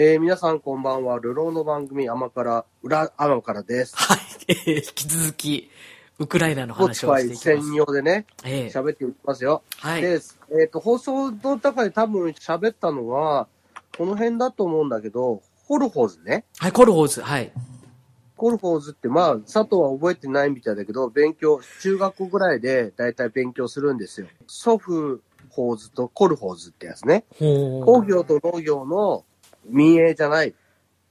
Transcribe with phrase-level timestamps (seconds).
[0.00, 1.18] えー皆さんこんばんは。
[1.18, 3.96] 流浪の番組、甘から、裏甘からです。
[3.96, 4.18] はい。
[4.46, 5.70] え ー引き続き、
[6.20, 7.42] ウクライナの話をしていきます。
[7.42, 9.64] 専用でね、ええ喋っていきますよ。
[9.78, 10.02] はい。
[10.02, 10.20] で、
[10.52, 13.48] えっ、と、放送の中で多分喋ったのは、
[13.96, 16.44] この辺だと思うんだけど、ホルホーズね。
[16.58, 17.20] はい、コルホーズ。
[17.20, 17.50] はい。
[18.36, 24.28] コルホーズって、まあ、佐藤は覚えてないみたいだけど、勉強、中学校ぐらいで大体勉強するんですよ。
[24.46, 25.20] 祖父
[25.50, 27.24] ホーズとコルホーズってやつね。
[27.36, 29.24] ほ工業と農業の
[29.68, 30.54] 民営じゃない。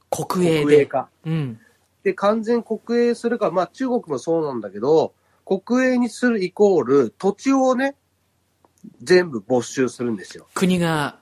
[0.09, 0.65] 国営で。
[0.65, 1.09] 国営化。
[1.25, 1.59] うん。
[2.03, 5.13] で、完全国営するか、まあ中国もそうなんだけど、
[5.45, 7.95] 国営にするイコール、土地をね、
[9.01, 10.47] 全部没収するんですよ。
[10.53, 11.17] 国が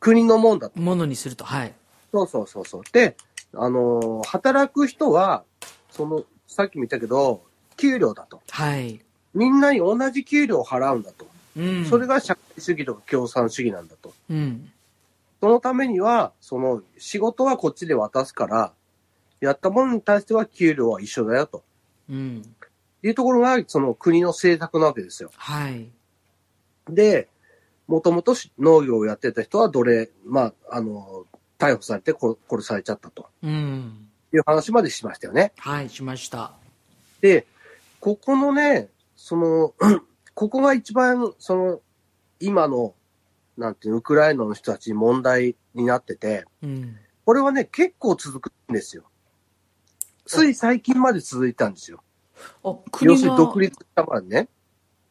[0.00, 0.80] 国のもんだと。
[0.80, 1.44] ものにすると。
[1.44, 1.74] はい。
[2.12, 2.82] そうそうそうそう。
[2.92, 3.16] で、
[3.54, 5.44] あのー働く人は、
[5.90, 7.42] その、さっきも言ったけど、
[7.76, 8.40] 給料だと。
[8.50, 9.00] はい。
[9.34, 11.26] みんなに同じ給料を払うんだと。
[11.56, 11.84] うん。
[11.84, 14.14] それが社会主義とか共産主義なんだと。
[14.30, 14.70] うん。
[15.40, 18.72] そのためには、その、仕事はこっちで渡すから、
[19.40, 21.62] やったものに対しては給料は一緒だよと。
[22.10, 22.42] うん。
[23.02, 25.30] いうところが、その国の政策なわけですよ。
[25.36, 25.88] はい。
[26.88, 27.28] で、
[27.86, 31.24] もともと農業をやってた人は奴隷、まあ、あの、
[31.58, 34.08] 逮捕されて殺殺されちゃったとうん。
[34.32, 35.52] いう話までしましたよね。
[35.56, 36.52] はい、しました。
[37.20, 37.46] で、
[38.00, 39.74] ここのね、その、
[40.34, 41.80] ここが一番、その、
[42.40, 42.94] 今の、
[43.58, 46.96] なんてウクライナの人たちに問題になってて、うん。
[47.26, 49.02] これはね、結構続くんですよ。
[50.24, 52.02] つい最近まで続いたんですよ。
[52.62, 54.48] あ、要国がするに独立したまでね。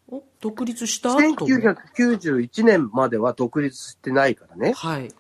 [0.10, 1.10] お独立した？
[1.10, 4.72] 後1991年までは独立してないからね。
[4.74, 5.12] はい。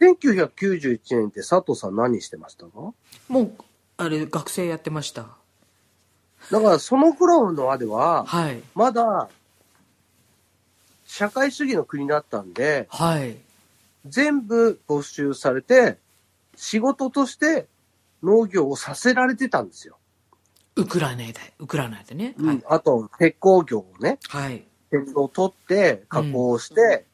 [0.00, 2.94] 1991年って佐藤さん何してましたかも
[3.42, 3.54] う、
[3.96, 5.28] あれ、学生やってました。
[6.50, 8.60] だからその頃のまでは、はい。
[8.74, 9.28] まだ、
[11.12, 13.36] 社会主義の国だったんで、はい。
[14.06, 15.98] 全部没収されて、
[16.56, 17.66] 仕事として
[18.22, 19.98] 農業をさせられてたんですよ。
[20.74, 22.34] ウクライナで、ウクライナでね。
[22.38, 22.56] はい。
[22.56, 24.64] うんあと、鉄鋼業をね、はい。
[24.90, 27.04] 鉄を取って、加工して、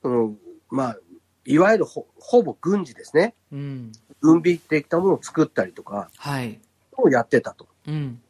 [0.00, 0.34] その
[0.70, 0.98] まあ、
[1.44, 3.34] いわゆるほほぼ軍事ですね。
[3.52, 3.92] うん。
[4.22, 6.58] 軍備的なものを作ったりとかはい。
[6.96, 7.68] をやってたと。
[7.86, 8.22] うん。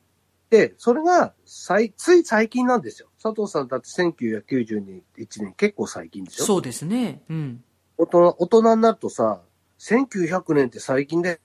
[0.51, 3.09] で、それが最、つい最近なんですよ。
[3.23, 5.03] 佐藤さんだって1991
[5.41, 6.45] 年結構最近でしょ？
[6.45, 7.23] そうですね。
[7.29, 7.65] うん。
[7.97, 9.41] 大人、大人になるとさ、
[9.81, 11.39] 1900年って最近だよ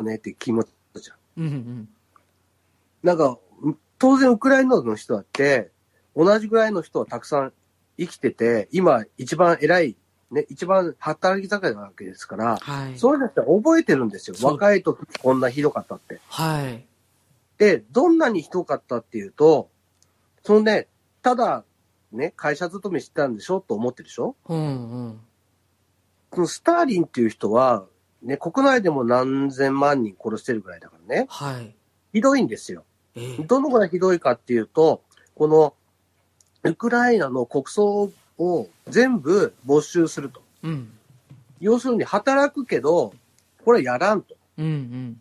[0.00, 0.68] ねって気持ち
[1.00, 1.16] じゃん。
[1.38, 1.88] うんうん。
[3.02, 5.70] なんか、う当然ウクライナの人だって、
[6.16, 7.52] 同じぐらいの人はたくさん
[7.98, 9.96] 生きてて、今一番偉い、
[10.30, 12.98] ね、一番働き盛りなわけですから、はい。
[12.98, 14.36] そういう人は覚えてるんですよ。
[14.42, 16.20] 若い時こんなひどかったって。
[16.28, 16.84] はい。
[17.60, 19.68] で、どんなにひどかったっていうと、
[20.42, 20.88] そのね、
[21.20, 21.62] ただ、
[22.10, 24.34] ね、会社勤めしてたんでしょと思ってるでしょ？
[24.48, 24.62] うんう
[25.10, 25.20] ん。
[26.32, 27.84] そのスターリンっていう人は、
[28.22, 31.74] ね、国内でも何千万人殺してるぐらいだからね、はい。
[32.14, 32.84] ひどいんですよ。
[33.14, 33.42] ええ。
[33.44, 35.02] どのぐらいひどいかっていうと、
[35.34, 35.74] この、
[36.62, 40.40] ウクライナの国葬を全部没収すると。
[40.62, 40.90] うん。
[41.60, 43.12] 要するに働くけど、
[43.66, 44.34] これやらんと。
[44.56, 45.20] うんうん。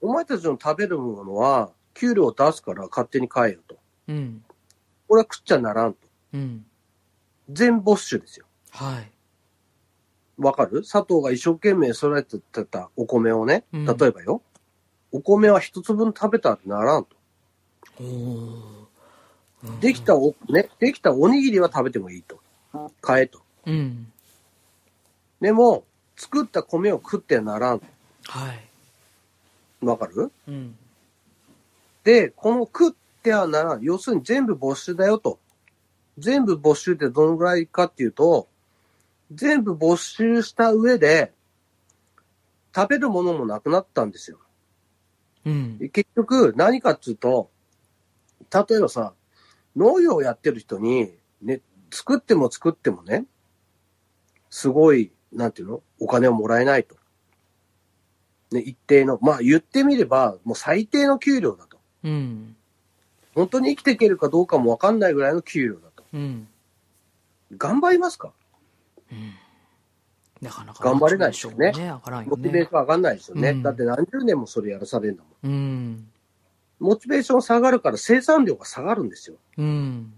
[0.00, 3.76] お前たちの食べるものは、給料を出すから勝手に買えよと。
[4.08, 4.44] うん。
[5.08, 5.98] これは食っちゃならんと。
[6.34, 6.66] うん。
[7.50, 8.46] 全没収ですよ。
[8.70, 9.10] はい。
[10.38, 10.82] わかる？
[10.82, 14.42] 佐藤が一生懸命育ててたお米をね、うん例えばよ、
[15.10, 17.16] お米は一粒食べたらならんと。
[18.00, 22.40] うんできたお、ね、できたおにぎりは食べてもいいと。
[23.00, 23.40] 買えと。
[23.64, 24.12] うん。
[25.40, 25.84] でも、
[26.16, 27.82] 作った米を食ってはならん。
[28.26, 28.68] はい。
[29.84, 30.30] わかる？
[30.46, 30.76] うん。
[32.06, 32.92] で、この食っ
[33.24, 33.82] てはならん。
[33.82, 35.40] 要するに全部没収だよと。
[36.18, 38.48] 全部没収ってどのぐらいかっていうと、
[39.32, 41.32] 全部没収した上で、
[42.72, 44.38] 食べるものもなくなったんですよ。
[45.46, 45.78] うん。
[45.78, 47.50] で結局、何かっていうと、
[48.54, 49.12] 例えばさ、
[49.74, 51.12] 農業をやってる人に、
[51.42, 53.24] ね、作っても作ってもね、
[54.48, 56.94] すごい、なんていうのお金をもらえないと。
[58.52, 61.75] ね、一定の、まあ言ってみれば、もう最低の給料だと。
[62.06, 62.56] うん。
[63.34, 66.04] 本当に生きていけるかどうかもわかんないぐらいの給料だと。
[66.14, 66.48] うん。
[67.56, 68.32] 頑張りますか？
[69.12, 69.34] うん。
[70.40, 70.84] なかなか。
[70.84, 71.92] 頑張れないですよねモチベーションね。
[71.94, 72.68] 上がらんよモチベーシね。
[72.72, 73.50] ョン上がんないですよね。
[73.50, 75.52] うんだって何十年もそれやらされるんだもん。
[75.52, 76.08] うん。
[76.78, 79.36] モチベーション下がるから生産量が下がるんですよ。
[79.56, 80.12] うん。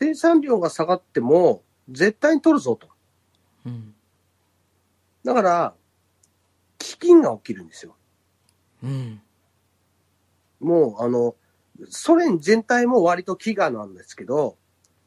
[0.00, 2.88] 生産量が下がっても、絶対に取るぞと。
[3.64, 3.94] うん。
[5.24, 5.74] だから、
[6.78, 7.94] 飢饉が起きるんですよ。
[8.82, 9.20] うん。
[10.60, 11.34] もう、あの、
[11.88, 14.56] ソ連全体も割と飢餓なんですけど、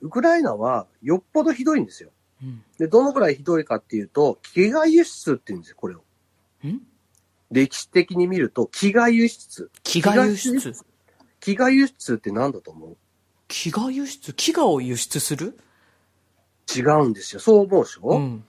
[0.02, 2.12] ウクライナはよっぽどひどいんですよ。
[2.44, 2.64] うん。
[2.78, 6.04] で、どのくらいひどいかっていうと、飢餓輸出って言うんですよ、これを。
[6.66, 6.82] ん？
[7.52, 9.72] 歴史的に見ると、飢餓輸出？
[9.84, 10.86] 飢餓輸出？
[11.42, 12.98] 飢餓輸出って何だと思う？
[13.48, 14.32] 飢餓輸出？
[14.32, 15.58] 飢餓を輸出する？
[16.74, 17.42] 違うんですよ。
[17.42, 18.44] そう思うでしょ、うん。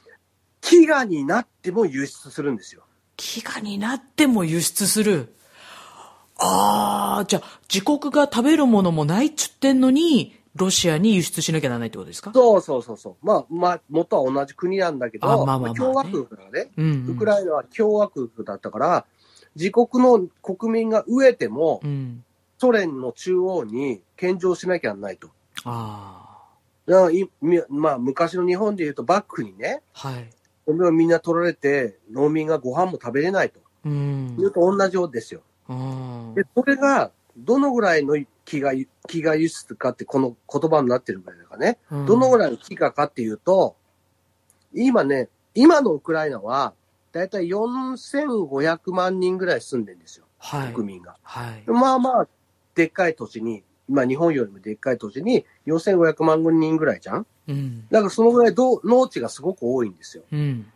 [0.60, 2.84] 飢餓になっても輸出するんですよ。
[3.16, 5.34] 飢餓になっても輸出する。
[6.40, 12.32] ああ、じゃあ、自国が食べるものもないっちゅってんのに、ロシアに輸出しなきゃならないってことですか？
[12.34, 13.26] そうそうそうそう。
[13.26, 16.70] まあ、まあ、元は同じ国なんだけど、あまあまあまあね共和国だからね。
[16.76, 17.14] うん、うん。
[17.14, 19.06] ウクライナは共和国だったから、
[19.54, 22.24] 自国の国民が飢えても、うん。
[22.58, 25.28] ソ連の中央に献上しなきゃならないと。
[25.64, 26.38] あ
[26.86, 30.08] だからいみまあ、昔の日本で言うと、幕府にね、あ。
[30.08, 30.30] はい。
[30.66, 33.60] 米をみんな取られて、農民がご飯も食べれないと。
[33.84, 34.36] うん。
[34.38, 35.42] いうと同じようですよ。
[35.70, 41.78] うんで、それが、どのぐらいの飢餓、飢餓輸出かってこの言葉になってるかだからね。
[41.90, 43.76] うんどのぐらいの飢餓かっていうと、
[44.74, 46.74] 今ね、今のウクライナは、
[47.12, 50.72] だいたい4500万人ぐらい住んでるんですよ、はい。
[50.72, 51.16] 国民が。
[51.22, 51.64] はい。
[51.66, 52.28] まあまあ、
[52.74, 57.26] でっかい土地に、まあ日本よりもでっかい土地に4500万人ぐらいじゃん？
[57.48, 57.88] うん。
[57.90, 60.22] だからそのぐらいど農地がすごく多いんですよ。
[60.30, 60.70] うん。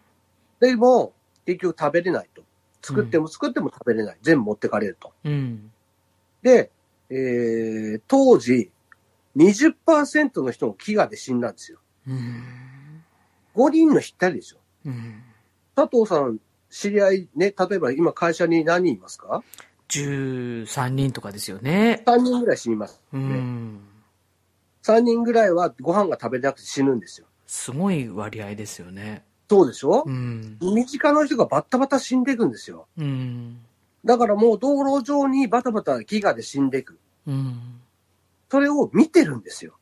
[0.58, 1.12] でも、
[1.46, 2.42] 結局食べれないと。
[2.84, 4.18] 作っても作っても食べれない。
[4.20, 5.12] 全部持ってかれると。
[5.24, 5.72] うん。
[6.42, 6.70] で、
[7.08, 8.70] えー、当時、
[9.36, 11.78] 20%の人が飢餓で死んだんですよ。
[12.06, 12.42] うん。
[13.56, 14.60] 5人の1人ですよ。
[14.84, 15.22] うん。
[15.74, 16.38] 佐藤さん、
[16.68, 19.42] 知り合いね、例えば今会社に何人いますか
[19.88, 22.02] ？13人とかですよね。
[22.06, 23.00] ?3 人ぐらい死にます。
[23.12, 23.80] うん。
[24.82, 27.26] 3人ぐらいはご飯が食べれなくて死ぬんですよ。
[27.46, 29.24] すごい割合ですよね。
[29.48, 30.04] そうでしょ？
[30.06, 30.58] う、ん。
[30.60, 32.86] 身近な人がバッタバタ死んでいくんですよ。
[32.96, 33.58] うん。
[34.04, 36.98] だからもう道路上にバタバタ飢餓で死んでいく。
[37.26, 37.80] うん。
[38.50, 39.76] それを見てるんですよ。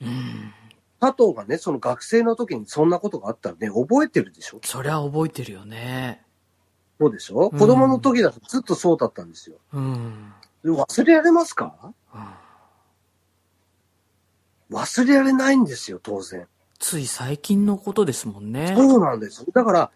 [0.00, 0.52] うん。
[1.00, 4.60] 佐藤がね、その学生の時にそんなことがあったらね、覚えてるでしょ？
[4.64, 6.22] そりゃ覚えてるよね。
[7.00, 9.56] そうでしょ、うん子供の時だとずっとそうだったんですよ。
[9.72, 10.32] うん。
[10.62, 11.92] で忘れられますか？
[14.70, 16.46] 忘れられないんですよ、当然。
[16.82, 18.74] つい最近のことですもんね。
[18.76, 19.46] そうなんです。
[19.54, 19.90] だから、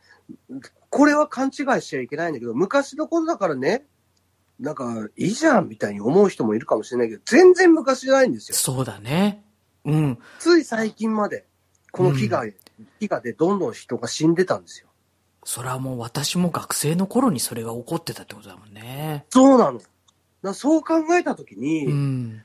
[0.89, 3.85] これは勘違いしちゃいけないんだけど、昔のことだからね、
[4.61, 8.57] なんか、いいじゃんみたいに思う人もいるかもしれないけど、全然昔じゃないんですよ。
[8.57, 9.45] そうだね。
[9.85, 10.19] うん。
[10.39, 11.45] つい最近まで、
[11.91, 12.55] この飢餓、
[13.01, 14.87] 飢餓でどんどん人が死んでたんですよ。
[15.45, 19.27] それはもう私も学生の頃にそれが起こってたってことだもんね。
[19.31, 19.79] そうなの。
[19.79, 19.89] だか
[20.43, 22.43] らそう考えたときに、うん。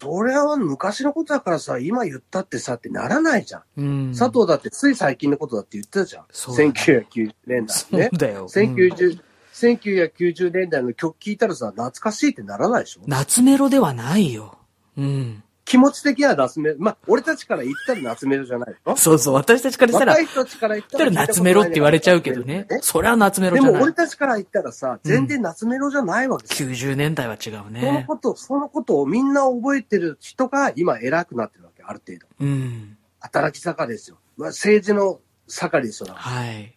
[0.00, 3.62] それは昔のことだからさ、今言ったってさってならないじゃん。
[3.76, 4.14] うん。
[4.16, 6.24] 佐藤だってつい最近のことだって言ってたじゃん。
[6.30, 8.10] そうだね1990年代そうね。
[8.12, 8.42] だよ。
[8.42, 9.20] うん1990
[9.54, 13.00] 1990年代の曲聴いたらさ、懐かしいってならないでしょ？
[13.06, 14.58] 夏メロではないよ。
[14.98, 15.42] うん。
[15.66, 16.76] 気持ち的には夏メロ。
[16.78, 18.96] まあ、俺たちから言ったら夏メロじゃないの？
[18.96, 22.68] そうそう、私たちからしたら、若い人たちから言ったら夏メロって言われちゃうけどね。
[22.80, 23.82] そりゃ夏メロでもじゃない。
[23.82, 26.68] 俺たちから言ったらさ、全然夏メロじゃないわけですよ。
[26.70, 28.04] 90年代は違うそのね。
[28.06, 32.26] こと、そのことをみんな覚えてる人が今偉くなってるわけ、ある程度。
[32.40, 32.96] うん。
[33.18, 34.18] 働き盛りですよ。
[34.36, 36.14] まあ、政治の盛りですよ。
[36.14, 36.76] はい。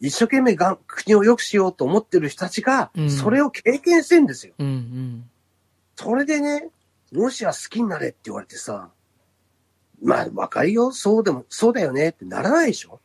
[0.00, 4.54] 一生懸命がん国を良くしようと思ってる人たちがう、んそれを経験してんですよ。
[4.58, 5.30] うんうん。
[5.96, 6.68] それでね、
[7.12, 8.90] ロシア好きになれって言われてさ、
[10.02, 10.90] まあ、わかるよ。
[10.90, 12.98] そうでも、そうだよねってならないでしょ？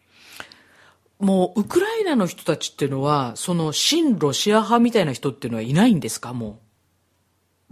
[1.19, 6.33] もう、ウクライナの人たちっていうのは、その、親ロシア派みたいな人っていうのはいないんですか？
[6.33, 6.59] も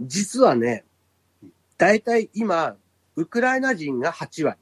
[0.00, 0.84] 実はね、
[1.78, 2.76] 大体今、
[3.16, 4.58] ウクライナ人が8割。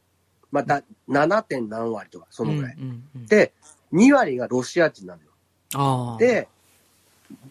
[0.50, 1.43] また、7.
[1.43, 2.47] 点何割とか、そう。
[2.47, 2.76] のぐらい。
[2.78, 3.52] うんうんうん、で、
[3.93, 5.28] 2割がロシア人なのよ。
[5.75, 6.49] ああ。、で、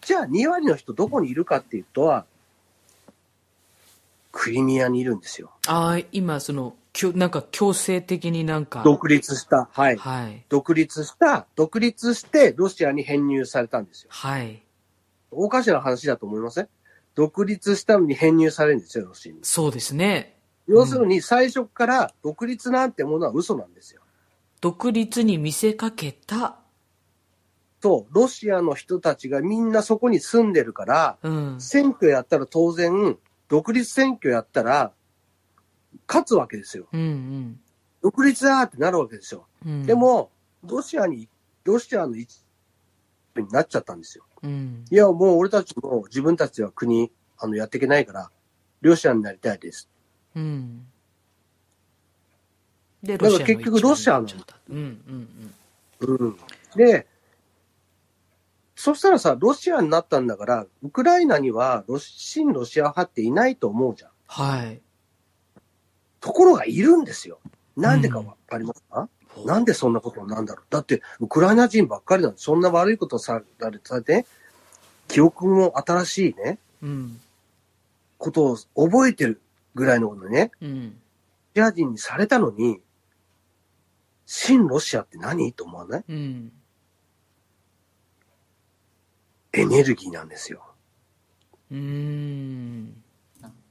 [0.00, 2.24] じゃあ2割の人どこにいるかっていうとは、
[4.36, 5.52] クリミアにいるんですよ。
[5.68, 8.82] ああ、今、その、きょなんか強制的になんか。
[8.84, 9.68] 独立した。
[9.72, 9.96] はい。
[9.96, 10.44] はい。
[10.48, 14.08] 独立した、独立してロシアに編入されたんですよ。
[14.12, 14.60] はい。
[15.30, 16.68] おかしな話だと思いません？
[17.14, 19.38] 独立したのに編入されるんですよ、ロシアに。
[19.42, 20.36] そうですね。
[20.66, 24.00] 要するに最初から独立なんてものは嘘なんですよ。
[24.60, 26.56] 独立に見せかけた、
[27.82, 31.60] そう、ロシアの人たちがみんなそこに住んでるから、うん。
[31.60, 33.18] 選挙やったら当然、
[33.54, 34.90] 独立選挙やったら、
[36.08, 36.88] 勝つわけですよ。
[36.92, 37.60] うんうん。
[38.02, 39.46] 独立だってなるわけですよ。
[39.64, 40.32] うん、で、も、
[40.64, 41.28] ロシアに、
[41.62, 42.42] ロシアの一
[43.32, 44.24] 部になっちゃったんですよ。
[44.42, 44.84] うん。
[44.90, 48.28] いや、もう俺たちも自分たちは国、あの、やっていけないから、
[48.80, 49.88] ロシアになりたいです。
[50.34, 50.88] うん。
[53.04, 54.80] で、だから結局ロシアなっちゃったうんう
[55.12, 55.28] ん
[56.00, 56.36] うん。
[56.74, 57.06] で、
[58.76, 64.10] そしたらさ、ロシアになったんだから、ウクライナにはロシ、親ロシア派っていないと思うじゃん。
[64.26, 64.80] はい。
[66.20, 67.38] ところがいるんですよ。
[67.76, 70.66] なんでかわかりますか、ほうなんでそんなことなんだろう？
[70.70, 73.44] だって、ウクライナ人ばっかりなんで、そんな悪いことされ
[73.84, 74.26] されて、
[75.08, 77.20] 記憶も新しいね、うん。
[78.18, 78.56] ことを
[78.88, 79.40] 覚えてる
[79.74, 80.90] ぐらいのことね、うん。
[81.54, 82.80] ロシア人にされたのに、
[84.24, 85.52] 新ロシアって何？
[85.52, 86.04] と思わない？
[86.08, 86.52] うん。
[89.54, 90.64] エネルギーなんですよ。
[91.70, 93.02] うーん。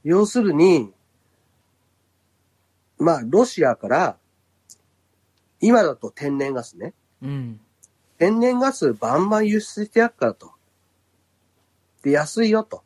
[0.02, 0.92] 要するに、
[2.98, 4.16] まあ、ロシアから、
[5.60, 6.94] 今だと天然ガスね。
[7.22, 7.60] うん。
[8.18, 10.52] 天然ガスバンバン輸出してやっからと。
[12.02, 12.82] で、安いよと。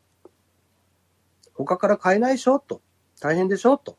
[1.53, 2.81] 他から買えないでしょと。
[3.19, 3.97] 大変でしょと。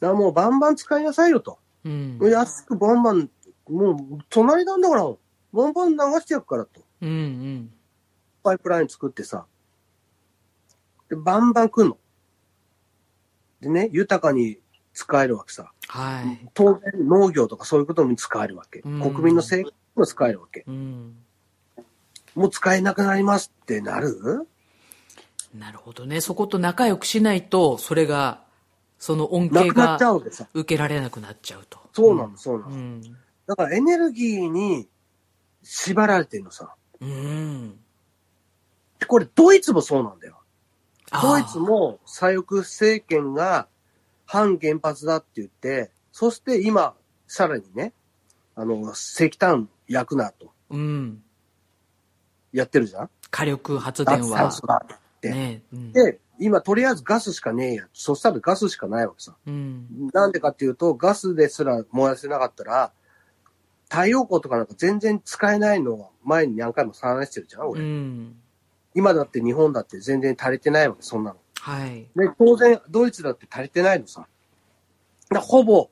[0.00, 1.58] だからもうバンバン使いなさいよと。
[1.84, 2.18] うん。
[2.22, 3.30] 安くバンバン、
[3.68, 5.02] もう隣なんだから、
[5.52, 6.80] バンバン流してやるからと。
[7.00, 7.10] うん。
[7.10, 7.73] うん。
[8.44, 9.46] パイプライン作ってさ。
[11.08, 11.98] で、バンバン来んの。
[13.60, 14.58] でね、豊かに
[14.92, 15.72] 使えるわけさ。
[15.88, 16.48] はい。
[16.54, 18.80] 当然農業とかそういうことに使えるわけ。
[18.80, 20.64] うん国民の生活にも使えるわけ。
[20.68, 21.16] うん。
[22.34, 24.46] もう使えなくなりますってなる？
[25.54, 26.20] なるほどね。
[26.20, 28.42] そこと仲良くしないと、それが、
[28.98, 29.98] その恩恵が。
[30.52, 31.78] 受けられなくなっちゃうと。
[31.92, 32.72] そうなの、そうなの。
[32.72, 33.02] うん。
[33.46, 34.88] だからエネルギーに
[35.62, 36.74] 縛られてるのさ。
[37.00, 37.78] うん。
[39.04, 40.40] これドイツもそうなんだよ。
[41.22, 43.68] ドイツも左翼政権が
[44.26, 46.94] 反原発だって言って、そして今、
[47.26, 47.92] さらにね、
[48.56, 51.22] あの、石炭焼くなとうん。
[52.52, 53.10] やってるじゃん？
[53.30, 55.30] 火力発電はって。
[55.30, 55.62] ね。
[55.72, 55.92] うん。
[55.92, 57.88] で、今とりあえずガスしかねえや。
[57.92, 59.36] そしたらガスしかないわけさ。
[59.46, 60.10] うん。
[60.12, 62.92] なんでかっていうと、ガスですら燃やせなかったら、
[63.90, 67.82] 太陽光とかなんか全然使えないのを前に何回も話してるじゃん、う俺。
[67.82, 68.36] ん。
[68.94, 71.36] 今だって日本だって全然足りてないわけ、そんなの。
[71.60, 72.06] はい。
[72.14, 74.26] で、当然、ドイツだって足りてないのさ。
[75.30, 75.90] だほぼ、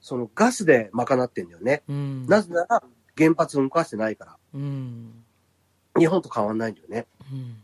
[0.00, 1.82] そのガスで賄ってんだよね。
[1.88, 2.26] うん。
[2.26, 2.82] なぜなら、
[3.16, 4.36] 原発動かしてないから。
[4.54, 5.24] うん。
[5.96, 7.06] 日本と変わんないんだよね。
[7.32, 7.62] うん。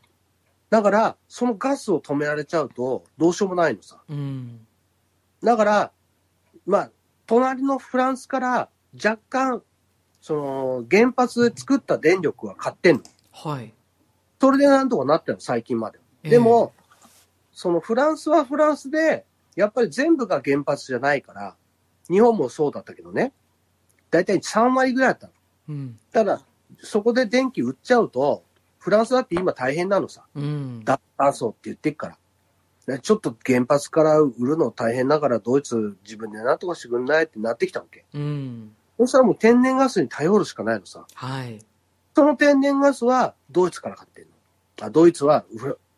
[0.70, 4.00] だから、そのガスを止められちゃうと、どうしようもないのさ。
[4.08, 4.66] うん。
[5.42, 5.92] だから、
[6.66, 6.90] まあ、
[7.26, 9.62] 隣のフランスから若干、
[10.20, 13.02] その、原発で作った電力は買ってんの。
[13.32, 13.72] はい。
[14.40, 15.98] それでなんとかなったの、最近まで。
[16.22, 16.72] でも、
[17.52, 21.56] そのフランスはフランスで、やっぱり全部が原発じゃないから、
[22.08, 23.32] 日本もそうだったけどね、
[24.10, 25.32] だいたい3割ぐらいだったの。
[25.68, 25.98] うん。
[26.12, 26.40] ただ、
[26.78, 28.42] そこで電気売っちゃうと、
[28.78, 30.24] フランスだって今大変なのさ。
[30.34, 30.82] うん。
[30.84, 32.18] 脱炭素って言ってっから。
[32.86, 38.06] でちょっと原発から売るの大変だから、ドイツ自分でなんとかしてくんないってなってきたわけ。
[38.14, 38.72] うん。
[38.98, 41.06] そしたらもう天然ガスに頼るしかないのさ。
[41.14, 41.58] はい。
[42.14, 44.29] その天然ガスはドイツから買ってんの。
[44.80, 45.44] あ、ドイツは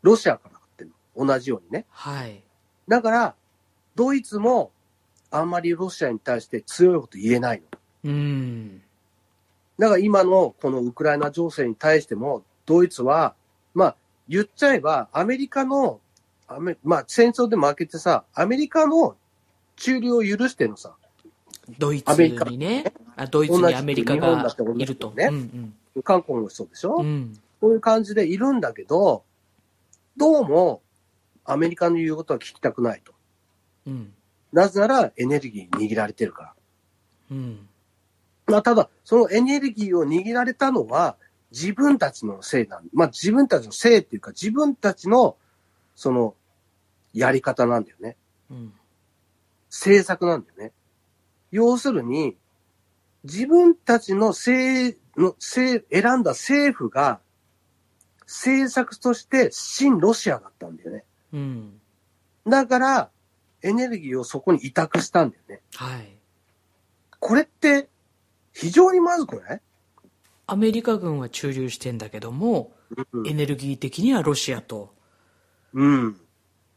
[0.02, 1.26] ロシアから買ってんの。
[1.26, 1.86] 同じようにね。
[1.90, 2.42] はい。
[2.88, 3.34] だから、
[3.94, 4.70] ドイツも
[5.30, 8.10] あんまりロシアに対して強いこと言えないの。
[8.10, 8.82] うん。
[9.78, 13.34] だから今のこのウクライナ情勢に対しても、ドイツは、
[13.74, 13.96] まあ、
[14.28, 16.00] 言っちゃえば、アメリカの、
[16.48, 19.16] アメまあ、戦争で負けてさ、アメリカの
[19.76, 20.94] 駐留を許してんのさ。
[21.78, 22.92] ドイツアメリカにね。
[23.16, 24.46] あドイツにアメリカが
[24.76, 25.12] いると。
[25.12, 27.38] ねうん韓国もそうでしょ、うん。
[27.62, 27.68] うん。
[27.68, 29.24] こういう感じでいるんだけど、
[30.16, 30.82] どうも、
[31.44, 33.14] アメリカの言うことは聞きたくないと。
[33.86, 34.12] うん。
[34.52, 36.54] なぜなら、エネルギー握られてるから。
[37.30, 37.68] うん。
[38.46, 41.16] まあ、ただ、そのエネルギーを握られたのは、
[41.50, 45.36] 自分たちのせいなんまあ、自分たちのせいっていうか、自分たちの、
[45.94, 46.34] その、
[47.14, 48.16] やり方なんだよね。
[48.50, 48.72] うん。
[49.70, 50.72] 政策なんだよね。
[51.50, 52.36] 要するに、
[53.24, 57.20] 自分たちの政、の、政、選んだ政府が、
[58.32, 61.04] 政策として新ロシアだったんだよね。
[61.34, 61.80] うん。
[62.48, 63.10] だから、
[63.60, 65.60] エネルギーをそこに委託したんだよね。
[65.74, 66.16] はい。
[67.20, 67.88] これって、
[68.52, 69.60] 非常にまずくない？
[70.46, 72.72] アメリカ軍は駐留してんだけども、
[73.12, 74.94] うんエネルギー的にはロシアと
[75.74, 76.20] うん。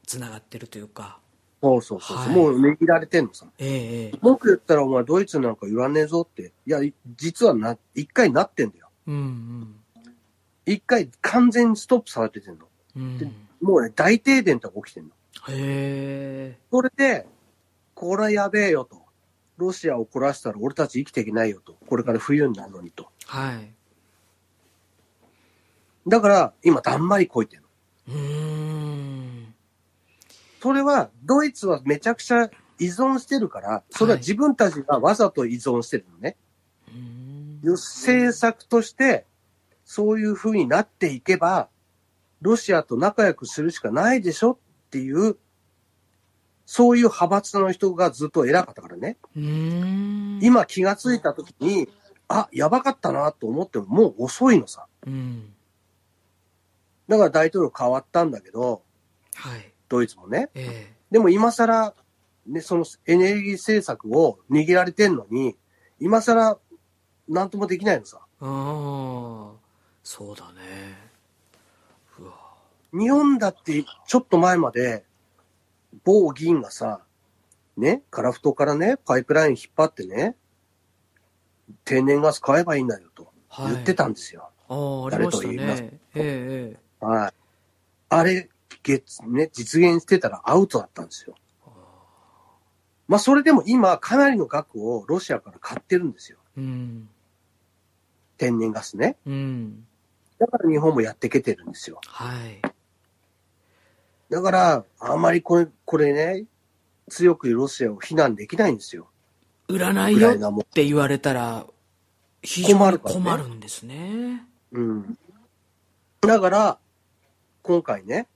[0.06, 1.20] つながってるというか。
[1.62, 2.18] そうそうそう。
[2.18, 3.48] はいもう握られてんのさ。
[3.58, 4.20] ええええ。
[4.22, 6.54] 文句言ったらお前ドイツなんか言わねえぞって。
[6.68, 8.90] いや、い実はな、一回なってんだよ。
[9.08, 9.76] うん
[10.66, 12.66] 一回完全にストップされててんの。
[12.96, 13.36] うん。
[13.62, 15.10] もうね、大停電とか起きてんの。
[15.50, 16.60] へえ。
[16.72, 17.28] それで、
[17.94, 19.04] これはやべえよと。
[19.58, 21.78] ロシアを怒らせたら俺たち生きていけないよと。
[21.88, 23.10] これから冬になるのにと。
[23.26, 23.74] はい。
[26.08, 27.64] だから、今、だんまりこいてる
[28.08, 28.16] の。
[28.16, 29.54] うーん。
[30.62, 36.36] それは、ドイツはめちゃくちゃ依存してるから、それは自分たちがわざと依存してるのね。
[36.90, 39.26] うーん要政策として、
[39.86, 41.70] そういう風になっていけば、
[42.42, 44.58] ロシアと仲良くするしかないでしょっ
[44.90, 45.38] ていう
[46.66, 49.18] そういう派閥の人がずっと偉かったからね。
[50.42, 51.88] 今気がついた時に、
[52.28, 54.88] あ、やばかったなと思ってももう遅いのさ。
[55.06, 55.54] うん。
[57.08, 58.82] だから大統領変わったんだけど、
[59.36, 59.72] はい。
[59.90, 60.50] ドイツもね。
[60.56, 61.94] えでも今更、
[62.48, 65.56] ね、そのエネルギー政策を握られてんのに、
[66.00, 66.58] 今更、
[67.30, 68.22] なんともできないのさ。
[70.06, 70.96] そうだね。
[72.20, 72.34] うわ。
[72.94, 75.04] 日本だってちょっと前まで、
[76.04, 77.02] 某議員がさ、
[77.76, 80.36] ね、カラフトからね、パイプライン引っ張ってね、
[81.84, 83.74] 天然ガス買えばいいんだよとはい。
[83.74, 84.52] 言ってたんですよ。
[84.70, 86.00] ああ、ありました誰と言いますね。
[86.14, 87.34] えええはい。
[88.10, 88.50] あれ、
[88.84, 91.36] 月、ね、実現してたらアウトだったんですよ。
[93.08, 96.38] まあ、それでも今、かなりの額をロシアから買ってるんですよ。
[96.58, 97.10] えうん。
[98.38, 99.18] 天然ガスね。
[99.26, 99.88] うん。
[100.40, 102.00] だから日本もやってけてるんですよ。
[102.06, 102.62] はい。
[104.30, 106.46] だから、あまりこれ、これね、
[107.10, 109.08] 強くロシアを非難できないんですよ。
[109.68, 111.66] 売らないよって言われたら、
[112.42, 114.44] 非常に困るんですね。
[114.72, 115.18] うん。
[116.22, 116.78] だから、
[117.62, 118.28] 今回ね、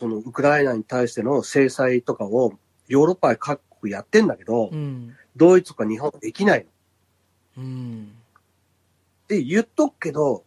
[0.00, 2.52] そのウクライナに対しての制裁とかを
[2.88, 5.14] ヨーロッパ各国やってんだけど、うん。
[5.36, 6.66] ドイツとか日本はできない
[7.56, 7.62] の。
[7.62, 8.12] うん。
[9.24, 10.44] って言っとくけど、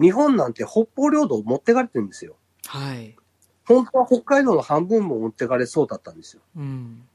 [0.00, 2.36] 日本なんて北方領土を持ってかれてるんですよ。
[2.66, 3.16] はい。
[3.66, 6.42] 本当は北海道の半分も持ってかれそうだったんですよ。
[6.56, 7.06] うん。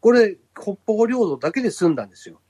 [0.00, 2.40] これ、北方領土だけで済んだんですよ。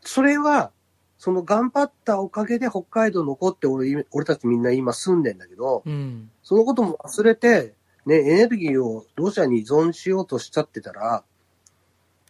[0.00, 0.72] それは、
[1.18, 6.30] その頑張ったおかげで北海道残って俺、俺たちみんな今住んでんだけど、うん。
[6.42, 7.74] そのことも忘れて、
[8.06, 11.24] ね、エネルギーをロシアに依存しようとしちゃってたら、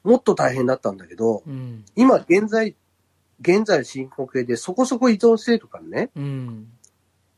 [0.04, 1.84] もっと大変だったんだけど、うん。
[1.96, 2.74] 今現在、
[3.40, 6.68] 現在進行形でそこそこ依存してるからね、うん。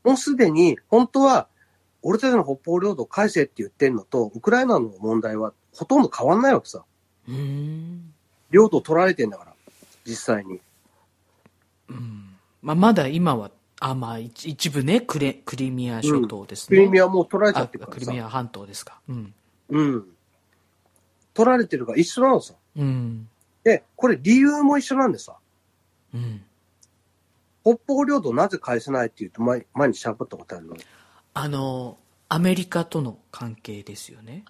[0.03, 1.47] もうすでに本当は
[2.01, 6.83] 俺たちの北方領土を返せって言ってんのと、ウクライナの問題はほとんど変わんないわけさ。
[7.27, 8.13] うん。
[8.51, 9.53] 領土取られてんだから、
[10.05, 10.59] 実際に。
[11.89, 12.35] うん。
[12.61, 16.81] まあ、まだ今は、あ、まあ、一一部ね、クレ、クリミア諸島ですクね。
[16.81, 18.21] リミアもう取られちゃあ、ってるからさクリミ。
[18.21, 18.99] ア半島ですか。
[19.09, 19.33] うん。
[19.69, 20.05] うん。
[21.35, 22.55] 取られてるから一緒なのさ。
[22.75, 23.29] うん。
[23.63, 25.35] で、これ理由も一緒なんでさ。
[26.13, 26.43] うん。
[27.63, 30.75] 北方領土なぜ返せないって言うと前前にしゃべったことあるの？
[31.33, 31.97] あの、
[32.29, 34.45] アメリカとの関係ですよね。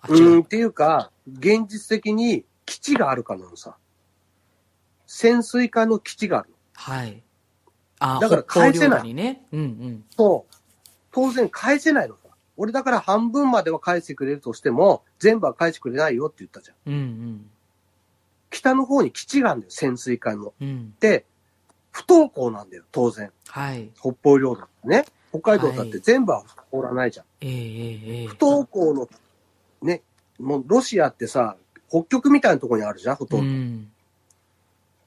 [0.00, 0.20] あ、う。
[0.20, 3.76] んっていうか、現実的に基地があるからなのさ。
[5.06, 6.56] 潜水艦の基地があるの。
[6.72, 7.22] はい。
[8.00, 9.46] あ、だから返せないにね。
[9.52, 10.04] うんうん。
[10.16, 10.54] そう。
[11.12, 12.21] 当然返せないのさ。
[12.62, 16.92] 俺だから半分までは返してくれるとしても、全部は返してくれないよって言ったじゃん。
[16.92, 17.50] うんうん。
[18.50, 20.54] 北の方に基地があるんだよ、潜水艦の。
[20.60, 20.94] うん。
[21.00, 21.24] で、
[21.90, 23.32] 不登校なんだよ、当然。
[23.48, 23.90] はい。
[23.98, 25.06] 北方領土ね。
[25.30, 27.26] 北海道だって全部は通らないじゃん。
[27.40, 29.08] ええ不登校の、
[29.82, 30.02] ね、
[30.38, 31.56] もうロシアってさ、
[31.88, 33.42] 北極みたいなところにあるじゃん、ほとど。
[33.42, 33.92] うんん。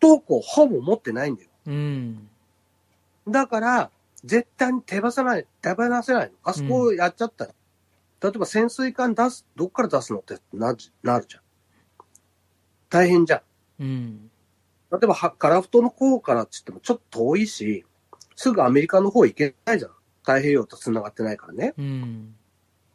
[0.01, 1.49] 不登校ほぼ持ってないんだよ。
[1.67, 2.27] うん。
[3.29, 3.91] だから、
[4.25, 6.35] 絶対に手放さない、手放せないの。
[6.43, 7.53] あそこをやっちゃったら。
[8.21, 11.41] 例えば潜水艦出す、どっから出すのってななるじゃん。
[12.89, 13.37] 大変じゃ
[13.79, 13.83] ん。
[13.83, 14.31] うん。
[14.91, 17.85] 例えば、はカラフトの方からって言ってもちょっと遠いし、
[18.35, 19.91] すぐアメリカの方行けないじゃん。
[20.21, 21.73] 太平洋と繋がってないからね。
[21.77, 22.35] うん。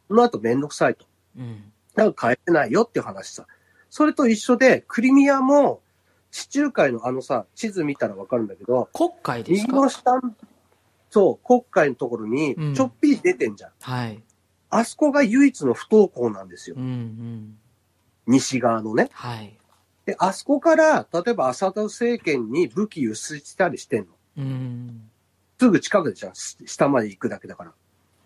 [0.09, 1.05] その後めんどくさいと。
[1.37, 1.71] うん。
[1.95, 3.47] だから帰れないよっていう話さ。
[3.89, 5.81] それと一緒で、クリミアも、
[6.31, 10.11] 地中海のあのさ、地図見たらわかるんだけど、国会です右かの下、
[11.11, 13.71] そう、国海のところにうん、ちょっぴり出てんじゃん。
[13.79, 14.23] はい。
[14.71, 16.83] あそこが唯一の不登校なんですようん。
[16.83, 17.57] うん。
[18.25, 19.09] 西側のね。
[19.11, 19.57] はい。
[20.05, 24.07] で、あそこから、例えばアサド政権に武器輸出したりしてんの。
[24.37, 25.09] うん。
[25.59, 26.35] すぐ近くじゃん。
[26.35, 27.73] し下まで行くだけだから。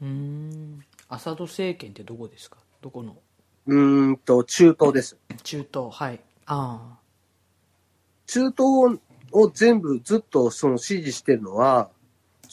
[0.04, 0.80] うん。
[1.10, 2.58] アサド政権ってどこですか？
[2.82, 3.18] どこの？
[3.66, 5.18] うーんと、中東です。
[5.44, 5.90] 中東。
[5.92, 6.22] はい。
[6.46, 7.00] あ
[8.28, 9.00] 中東
[9.32, 11.90] を全部ずっとその支持してるのは、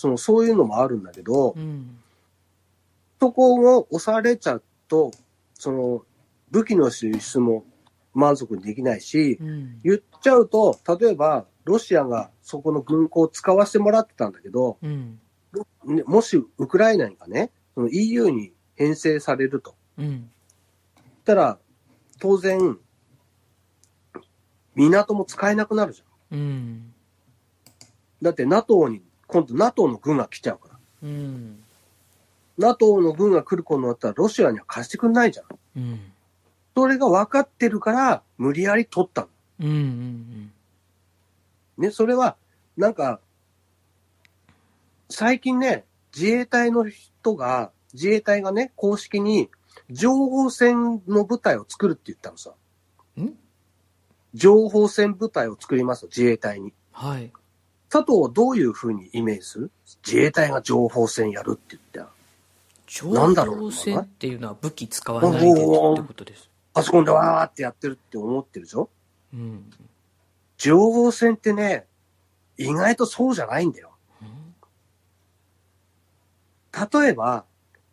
[0.02, 1.60] その、そういうのもあるんだけどあ。
[1.60, 1.96] う、ん。
[3.20, 5.12] そこを押されちゃうと、
[5.54, 6.04] その、
[6.50, 7.64] 武器の輸出も
[8.12, 9.80] 満足にできないし、うん。
[9.84, 15.20] 言っちゃうと、例えば、ロシアがそこの軍港を使わせてもらってたんだけど、うん。
[15.84, 19.76] ねもしウクライナがね、その EU に編成されると。
[19.98, 20.30] うん。
[20.96, 21.58] したら、
[22.18, 22.76] 当然、
[24.74, 26.38] 港も使えなくなるじゃん。
[26.38, 26.94] うん。
[28.20, 30.78] だって NATO に、今度 NATO の軍が来ちゃうから。
[31.04, 31.64] うん。
[32.58, 35.46] NATO の軍が来ることになったらロシアには貸してくんないじゃん。
[35.76, 36.12] うん。
[36.76, 39.28] それが分かってるから、無理やり取ったの。
[39.60, 39.68] うん。
[39.68, 40.52] うん。
[41.78, 42.36] ね、それは、
[42.76, 43.20] なんか、
[45.08, 46.84] 最近ね、自衛隊の
[47.22, 49.48] とが、自衛隊がね、公式に
[49.90, 52.52] 情報戦の部隊を作るって言ったのさ。
[53.18, 53.30] ん？
[54.34, 56.74] 情報戦部隊を作りますと、自衛隊に。
[56.92, 57.32] はい。
[57.92, 59.70] 佐藤はどういうふうにイメージする？
[60.02, 62.08] 自衛隊が情報戦やるって言ったら。
[62.86, 66.48] 情なんだろう報戦っていうのは武器使わないでってことです。
[66.72, 68.88] パソコンでわーってやってるって思ってるでしょ
[69.34, 69.70] うん。
[70.56, 71.84] 情報戦ってね、
[72.56, 73.90] 意外とそうじゃないんだよ。
[76.72, 77.44] 例えば、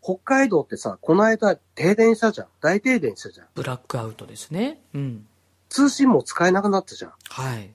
[0.02, 2.48] 北海道ってさ、この間停電したじゃん。
[2.62, 3.48] 大停電したじゃん。
[3.54, 4.80] ブラックアウトですね。
[4.94, 5.28] うん。
[5.68, 7.14] 通信も使えなくなったじゃん。
[7.28, 7.70] はい。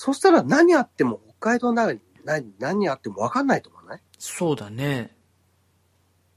[0.00, 4.00] そしたら何あっても北海道の中に何何あっても分かんないと思わない？
[4.16, 5.16] そうだね。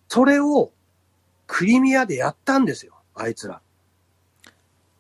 [0.08, 0.71] それを
[1.45, 2.95] クリミアでやったんですよ。
[3.13, 3.62] あいつら。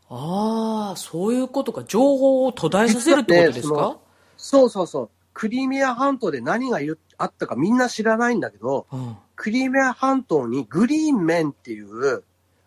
[0.09, 1.83] ああ、そういうことか。
[1.85, 3.89] 情報を途絶えさせるってことですか？
[3.89, 3.95] ね
[4.37, 5.09] そうそうそう。
[5.33, 6.79] クリミア半島で何が
[7.17, 9.17] あったかみんな知らないんだけど、うん。
[9.35, 12.23] クリミア半島にグリーンメンっていう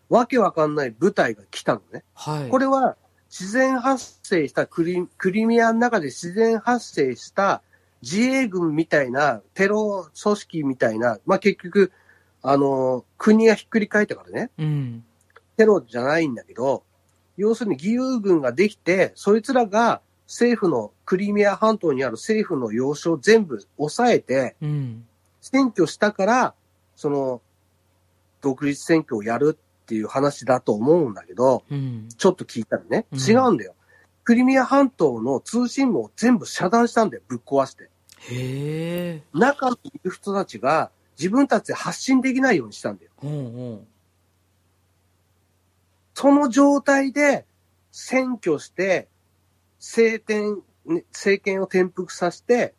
[0.09, 2.03] わけわかんない部隊が来たのね。
[2.13, 2.49] はい。
[2.49, 2.97] これは
[3.37, 7.61] 自然発生したクリクリミアの中で自然発生した
[8.01, 11.91] 自衛軍みたいなテロ組織みたいな、まあ、結局、
[12.41, 15.03] あの、国がひっくり返ったからね、うん。
[15.57, 16.83] テロじゃないんだけど、
[17.35, 25.05] 要するに義勇軍ができて、そいつらが政府の、クリミア半島にある政府の要所を全部抑えて、うん。
[25.41, 26.53] 選挙したから、
[26.95, 27.41] その、
[28.41, 32.09] 独立選挙をやるっていう話だと思うんだけど、うん。
[32.17, 33.75] ちょっと聞いたらね、うん違うんだよ。
[34.23, 37.83] クリミア半島の通信網を全部遮断したんだよ、ぶっ壊して。
[37.83, 37.89] へ
[39.17, 39.23] え。
[39.33, 43.11] 中にいる人たちが自分たちで発信できないようにしたんだよ。
[43.21, 43.87] うんうん。
[46.15, 47.45] その状態で
[47.91, 49.07] 選挙して、
[49.79, 52.73] 政権、ね政権を転覆させて、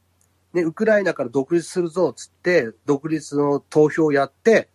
[0.53, 4.69] ね、ウクライナから独立するぞ、つって、独立の投票をやって、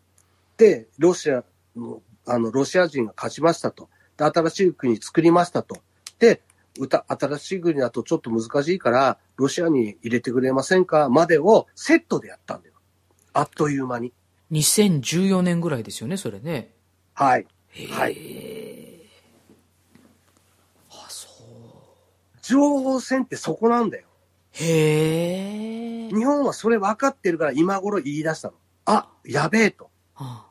[0.57, 1.43] で、ロシア
[1.75, 3.89] の、あの、ロシア人が勝ちましたと。
[4.17, 5.77] で、新しい国作りましたと。
[6.19, 6.41] で、
[6.79, 11.09] 歌、新しい国だとちょっと難しいから、ロシアに入れてくれませんか？
[11.09, 12.75] までをセットでやったんだよ。
[13.33, 14.13] あっという間に。
[14.51, 16.73] 2014年ぐらいですよね、それね。
[17.13, 17.47] はい。
[17.69, 19.05] へはいえ。
[20.89, 22.37] あ、そう。
[22.41, 24.07] 情報戦ってそこなんだよ。
[24.51, 26.09] へえ。
[26.09, 28.55] 日本はそれ分かってるから今頃言い出したの。
[28.85, 29.89] あ、やべえと。
[30.15, 30.50] あ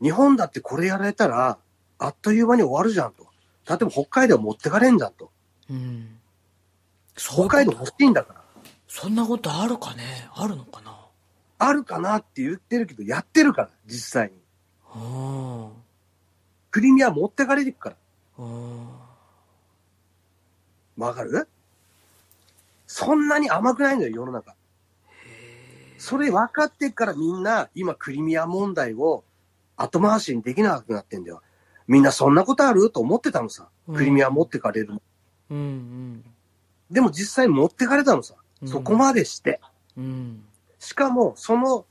[0.00, 1.58] 日本だってこれやられたら、
[1.98, 3.26] あっという間に終わるじゃんと。
[3.68, 5.30] 例えば北海道持ってかれんじゃんと。
[5.70, 6.18] うん。
[7.16, 8.42] そう北海道欲しいんだから。
[8.86, 10.28] そんなことあるかね？
[10.34, 10.96] あるのかな？
[11.58, 14.34] あるかなって言ってるけど、やってるから、実際に。
[14.94, 15.68] あ
[16.70, 17.96] クリミア持ってかれてるから。
[20.96, 21.48] わかる？
[22.86, 24.54] そんなに甘くないんだよ、世の中。
[25.98, 29.24] それ分かってっからみんな、今クリミア問題を
[29.78, 31.40] 後回しにできなくなってんだよ。
[31.86, 32.90] みんなそんなことある？
[32.90, 33.68] と思ってたのさ。
[33.94, 34.92] クリミア持ってかれる。
[35.50, 36.24] うんうん。
[36.90, 38.34] でも実際持ってかれたのさ。
[38.62, 39.60] うんそこまでして。
[39.96, 40.42] うん。
[40.80, 41.86] しかも、その、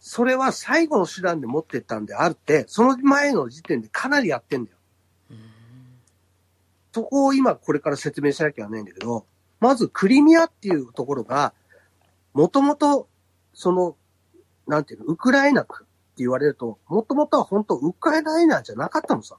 [0.00, 4.76] それは最後の手段で持ってったんであって、その前の時点でかなりやってんだよ。
[6.92, 9.24] そこを今これから説明しなきゃいけないんだけど、
[9.60, 11.52] まずクリミアっていうところが、
[12.34, 13.08] もともと、
[13.54, 13.94] その、
[14.66, 15.64] なんていうの、ウクライナ
[16.20, 19.36] 言われると、もともとは本当ウクライナじゃなかったのさ。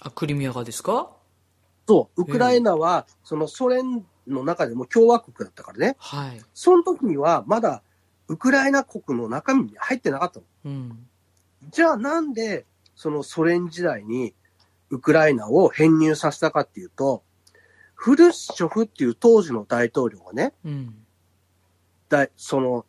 [0.00, 1.10] あ、クリミアがですか？
[1.88, 5.96] そう、ウクライナは、そのソ連の中でも共和国だったからね。
[5.98, 6.40] はい。
[6.52, 7.82] その時にはまだ
[8.28, 10.46] ウクライナ国の中身に入ってなかったの。
[10.64, 11.06] うん。
[11.70, 14.34] じゃあなんで、そのソ連時代に
[14.90, 17.22] ウクライナを編入させたかっていうと、
[17.94, 20.94] フルシチョフっていう当時の大統領がね、うん。
[22.08, 22.84] だその、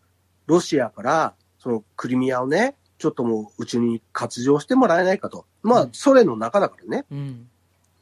[0.47, 5.45] ロシアから、そのクリミアをね、ちょっともううちに活用してもらえないかと。
[5.63, 7.05] まあ、ソ連の中だからね。
[7.11, 7.49] うん。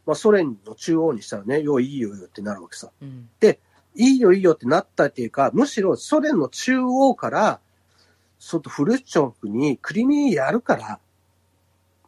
[0.06, 2.92] まあ、ソ連の中央にしたらね、よ、いいよいいよってなるわけさ。
[3.02, 3.30] うん。
[3.96, 7.60] いいよいいよってなったっていうか、むしろソ連の中央から、
[8.40, 11.00] ちょっとフルシチョフにクリミアやるから、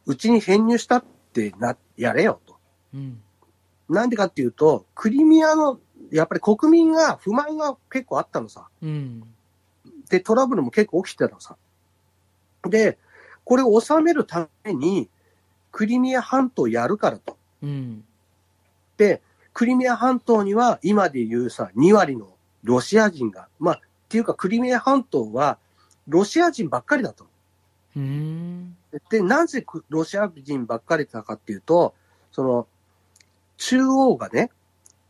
[0.06, 2.56] うちに編入したってな、やれよと。
[2.94, 3.22] うん。
[3.88, 5.80] なんでかっていうと、クリミアの、
[6.12, 8.68] やっぱり国民が不満が結構あったのさ。
[8.82, 9.22] うん。
[10.10, 11.56] で、トラブルも結構起きてたのさ。
[12.64, 12.98] で、
[13.44, 15.08] これを収めるために、
[15.72, 17.36] クリミア半島やるからと。
[17.62, 18.04] うん。
[18.96, 22.28] で、クリミア半島には今で言うさ、2割の
[22.62, 25.58] ロシア人が、まあ、っていうかクリミア半島は
[26.06, 27.26] ロシア人ばっかりだと。
[27.96, 28.76] うん。
[29.10, 31.94] で、なぜくロシア人ばっかりだかっていうと、
[32.32, 32.66] その、
[33.56, 34.50] 中央がね、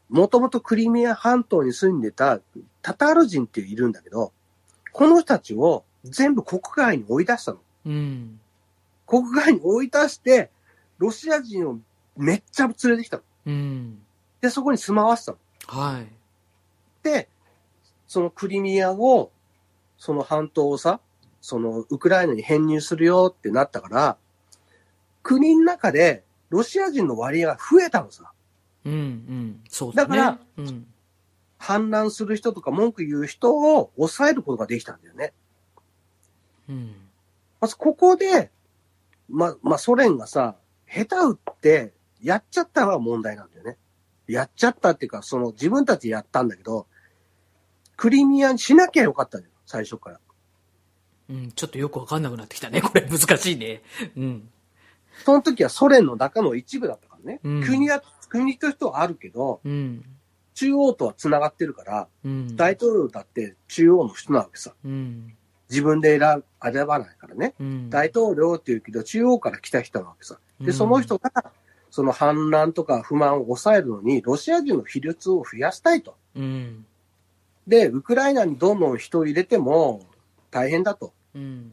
[0.09, 2.41] もともとクリミア半島に住んでた
[2.81, 4.33] タタール人っているんだけど、
[4.93, 7.59] この人たちを全部国外に追い出したの。
[7.87, 8.41] うん。
[9.07, 10.51] 国外に追い出して、
[10.99, 11.79] ロシア人を
[12.17, 13.23] めっちゃ連れてきたの。
[13.47, 13.99] うん。
[14.41, 15.39] で、そこに住まわせたの。
[15.67, 16.07] はい。
[17.03, 17.29] で、
[18.07, 19.31] そのクリミアを、
[19.97, 21.01] その半島をさ、
[21.41, 24.17] そのウクライナに編入するよってなったから、
[25.23, 28.33] 国の中でロシア人の割合が増えたのさ。
[28.85, 28.93] うん。
[28.93, 29.61] うん。
[29.69, 30.17] そうだね。
[30.17, 30.87] だからうん。
[31.59, 35.33] 反乱する人とか文句言う人を抑えることができたんだよね。
[36.69, 36.95] うん。
[37.61, 38.51] まずここで、
[39.29, 43.77] ま、まあ、ソ連がさ、下手打って、やっちゃったのが問題なんだよね。
[44.27, 46.87] やっちゃったっていうか、その自分たちでやったんだけど、
[47.97, 50.21] クリミアにしなきゃよかったんだよ、最初から。
[51.31, 51.53] うん。
[51.53, 52.81] ちょっとよくわかんなくなってきたね。
[52.81, 53.83] これ難しいね。
[54.17, 54.49] うん。
[55.25, 57.41] その時はソ連の中の一部だったからね。
[57.43, 60.05] うん国は、国としてはあるけど、うん。
[60.55, 62.57] 中央とは繋がってるから、うん。
[62.57, 64.75] 大統領だって中央の人なわけさ。
[64.85, 65.35] うん。
[65.71, 67.55] 自分で選選ばないからね。
[67.61, 67.91] うん。
[67.91, 70.39] 大統領って言うけど、中央から来た人なわけさ。
[70.61, 71.31] で、うんその人が、
[71.91, 76.17] その反乱とか不満を抑えるのに、ロシア人の比率を増やしたいと。
[76.35, 76.87] うん。
[77.67, 80.07] で、ウクライナにどんどん人を入れても
[80.51, 81.13] 大変だと。
[81.35, 81.73] うん。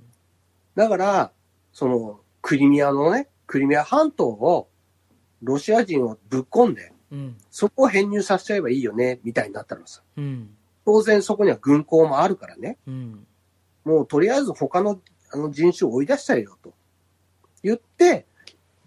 [0.75, 1.31] だから、
[1.71, 4.67] その、クリミアのね、クリミア半島を、
[5.41, 7.37] ロシア人をぶっ込んで、うん。
[7.49, 10.01] そこを編入させちゃえばいいよね、みたいになったのさ。
[10.17, 10.49] うん。
[10.85, 12.77] 当然そこには軍港もあるからね。
[13.85, 13.91] うん。
[13.91, 14.99] もうとりあえず他の
[15.31, 16.73] あの人種を追い出しちゃえよと。
[17.63, 18.25] 言って、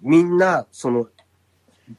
[0.00, 1.08] みんな、その、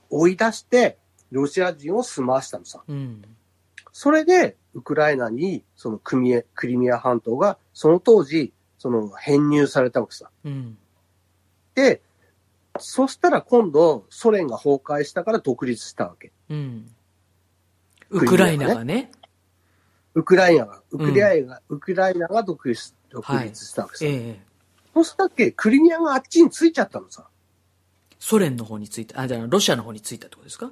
[0.09, 0.97] 追い出して、
[1.31, 2.81] ロシア人を住まわしたのさ。
[2.87, 3.21] うん。
[3.91, 10.29] それで、ウクライナに、そのクミエクリミア半島が、その当時、その編入されたわけさ。
[10.45, 10.77] うん。
[11.75, 12.01] で、
[12.79, 16.31] そしたら今度、ソ連が崩壊したから独立したわけ。
[16.49, 16.89] うん。
[18.09, 19.11] ウクライナがね。
[20.15, 24.05] ウクライナが、ウクライナが、ウクライナが独立独立したわけさ。
[24.05, 24.39] ええ。
[24.93, 27.27] そしたっけ、クリミアがあっちについちゃったのさ。
[28.19, 30.71] ソ連の方についた、あ、じゃあロシアの方についたってことですか？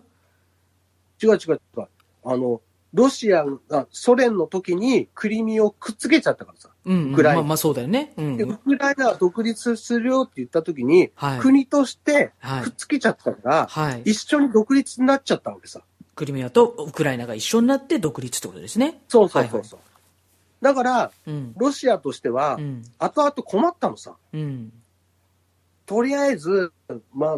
[1.24, 1.88] 違う違う違う。
[2.26, 2.62] あの、
[2.94, 6.70] ロシアが、ソ連の時にクリミアをくっつけちゃったからさ。
[6.86, 7.14] うん、うん。
[7.14, 8.14] ウクライナまあまあそうだよね。
[8.18, 8.44] うんで、。
[8.44, 11.40] ウクライナが独立するよって言った時に、はい。
[11.40, 14.02] 国としてはいくっつけちゃったから、はい。
[14.04, 15.82] 一緒に独立になっちゃったわけさ。
[16.18, 19.00] クリミアとウクライナが一緒になって独立ってことですね。
[19.08, 19.80] そうそうそうそう。
[20.64, 21.54] だから、うん。
[21.56, 22.84] ロシアとしてはう、ん。
[22.98, 24.16] 後々困ったのさ。
[24.34, 24.74] うん。
[25.86, 26.74] とりあえず、
[27.14, 27.38] まあ、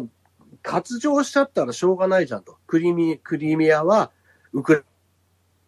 [0.64, 2.56] 割譲しちゃったらしょうがないじゃんと。
[2.66, 4.10] クリミ、クリミアは、
[4.54, 4.84] ウク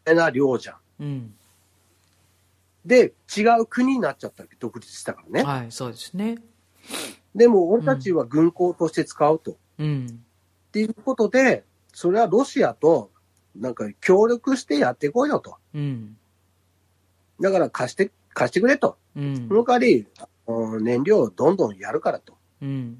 [0.07, 0.77] ライナ領じゃん。
[1.01, 1.35] うん。
[2.87, 5.47] で、違う国になっちゃったわけ、独立したからね。
[5.47, 6.39] はい、そうですね。
[7.35, 9.59] でも、俺たちは軍港として使うと。
[9.79, 10.07] うん。
[10.69, 13.11] っていうことで、それはロシアと、
[13.55, 15.57] なんか協力してやっていこうよと。
[15.75, 16.17] うん。
[17.41, 18.97] だから貸して、貸してくれと。
[19.17, 19.55] うんそ。
[19.55, 20.07] の代わり、
[20.47, 22.35] うん燃料をどんどんやるからと。
[22.63, 22.99] うん。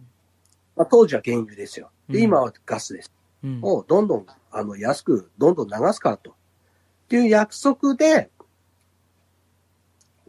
[0.77, 1.91] まあ、当時は原油ですよ。
[2.09, 3.13] で、うん今はガスです。
[3.43, 3.61] うん。
[3.63, 6.31] をどんどん、あの、安く、どんどん流すからと。
[6.31, 6.35] っ
[7.09, 8.31] ていう約束で、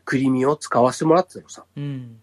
[0.05, 1.65] クリミアを使わせてもらってたのさ。
[1.75, 2.19] うん。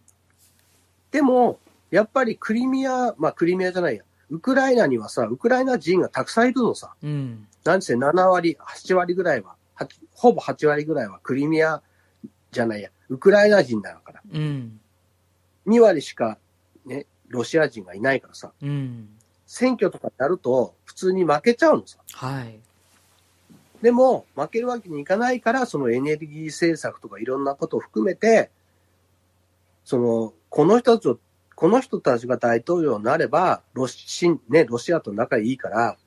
[1.10, 4.04] でも、やっぱりクリミア、まあクリミアじゃないや。
[4.30, 6.94] ウクライナにはさ、ウクライナ人がたくさんいるのさ。
[7.02, 7.46] うん。
[7.64, 11.82] なんせ7割、8割ぐらいは、はほぼ8割ぐらいはクリミア
[12.52, 14.22] じゃないや、ウクライナ人だから。
[14.32, 14.80] うん。
[15.66, 16.38] 2割しか
[16.86, 18.52] ね、ロシア人がいないからさ。
[18.62, 19.08] うん。
[19.46, 21.98] 選挙とかやると普通に負けちゃうのさ。
[22.12, 22.60] はい。
[23.82, 28.50] でも、負けるわけにいかないから、そのエネルギー政策とかいろんなことを含めて、
[29.84, 31.18] その、この人たちを、
[31.60, 35.98] この人たちが大統領になれば、ロシ,、ね、ロシアと仲いいから、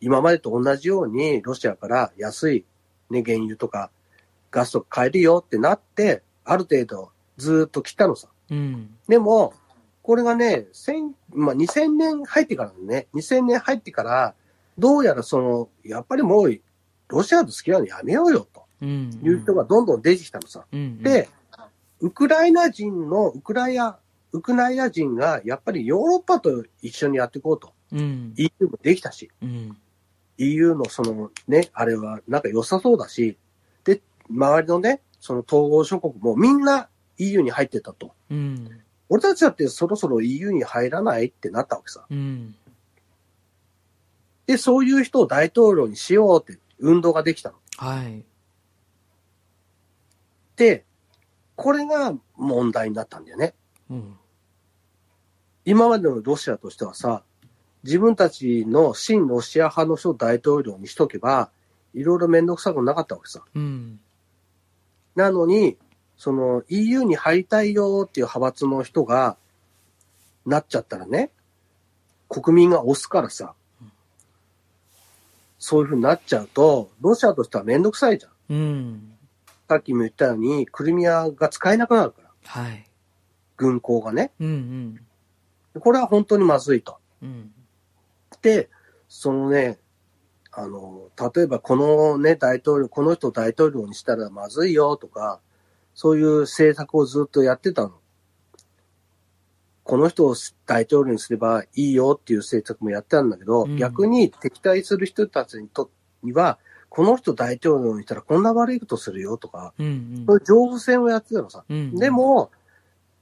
[0.00, 2.64] 今までと同じようにロシアから安い、
[3.10, 3.90] ね、原油とか
[4.50, 8.28] ガスとか買えるよってなって、ある程度ずーっと来たのさ。
[8.50, 8.96] うん。
[9.06, 9.52] でも、
[10.02, 14.34] これがね、千まあ、2000年入ってからね、2000年入ってから、
[14.78, 16.60] どうやらその、やっぱりもう、
[17.08, 19.20] ロシアと付き合うのやめようよ、とうん。
[19.22, 20.64] いう人がどんどん出てきたのさ。
[20.72, 21.02] うん。
[21.02, 21.28] で、
[22.00, 23.98] ウクライナ人の、ウクライナ、
[24.34, 27.72] ウクライナ人が、やっぱりヨーロッパと一緒にやっていこうと。
[27.92, 28.34] うん。
[28.36, 29.76] EU もできたし、うん。
[30.38, 33.38] EU のそのね、あれはなんか良さそうだし、
[33.84, 38.12] で、周りのね、その統合諸国もみんな EU に入ってたと。
[38.28, 38.68] うん。
[39.08, 42.04] 俺たちだってそろそろ EU に入らないってなったわけさ。
[42.10, 42.56] うん。
[44.46, 47.56] で、そういう人を大統領にしようって運動ができたの。
[47.76, 48.24] はい。
[50.56, 50.84] で、
[51.54, 53.54] これが問題になったんだよね。
[53.88, 54.18] うん。
[55.64, 57.22] 今までのロシアとしてはさ、
[57.84, 61.50] 自分たちの親ロシア派の人を大統領にしとけば、
[61.94, 63.42] いろいろめんどくさくなかったわけさ。
[63.54, 64.00] うん。
[65.14, 65.76] なのに、
[66.16, 69.36] その EU に入りたいよっていう派閥の人が、
[70.46, 71.30] なっちゃったらね、
[72.28, 73.54] 国民が押すからさ、
[75.58, 78.32] そういうふうになっちゃうと、ロシアとしてはめんどくさいじゃん。
[78.50, 79.14] うん。
[79.68, 82.84] さっきも言ったように、クリミアが使えなくなるから、はい。
[83.56, 84.32] 軍港がね。
[84.40, 85.00] うん
[85.80, 86.98] これは本当にまずいと。
[87.22, 87.28] うん。
[87.28, 87.52] うん。
[88.42, 88.70] で、
[89.08, 89.78] そのね、
[90.52, 95.40] あの、例えばこのね、大統領、この人を大統領にしたらまずいよとか、
[95.94, 97.92] そういう政策をずっとやってたの。
[99.82, 100.34] この人を
[100.66, 105.90] 大統領にすればいいよっていう政策もやってたんだけど、うん逆に敵対する人たちにと
[106.22, 106.58] には、
[106.88, 111.64] この人大統領にしたらこんな悪いことするよとか、うんそういう情報戦をやってたのさ。
[111.68, 111.96] うん。
[111.96, 112.50] で、も、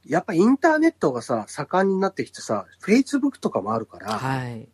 [0.06, 4.68] やっぱインターネットがさ、盛んになってきてさ、Facebook とかもあるから、はい。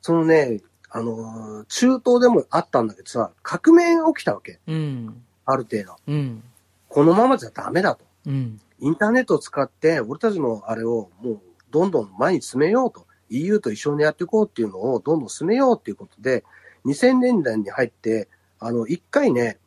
[0.00, 4.58] そのね、あのー中東でもあったんだけどさ、革命が起きたわけ。
[4.66, 5.22] うん。
[5.44, 5.96] ある程度。
[6.06, 6.42] うん。
[6.88, 8.04] このままじゃダメだと。
[8.26, 8.60] うん。
[8.80, 13.06] インターネットを使って、俺たちのあれをもうどんどん前に進めようと。
[13.30, 16.44] EU と一緒にやっていこうっていうのをどんどん進めようっていうことで、
[16.86, 18.28] 2000年代に入って、
[18.58, 19.58] あの、一回ね、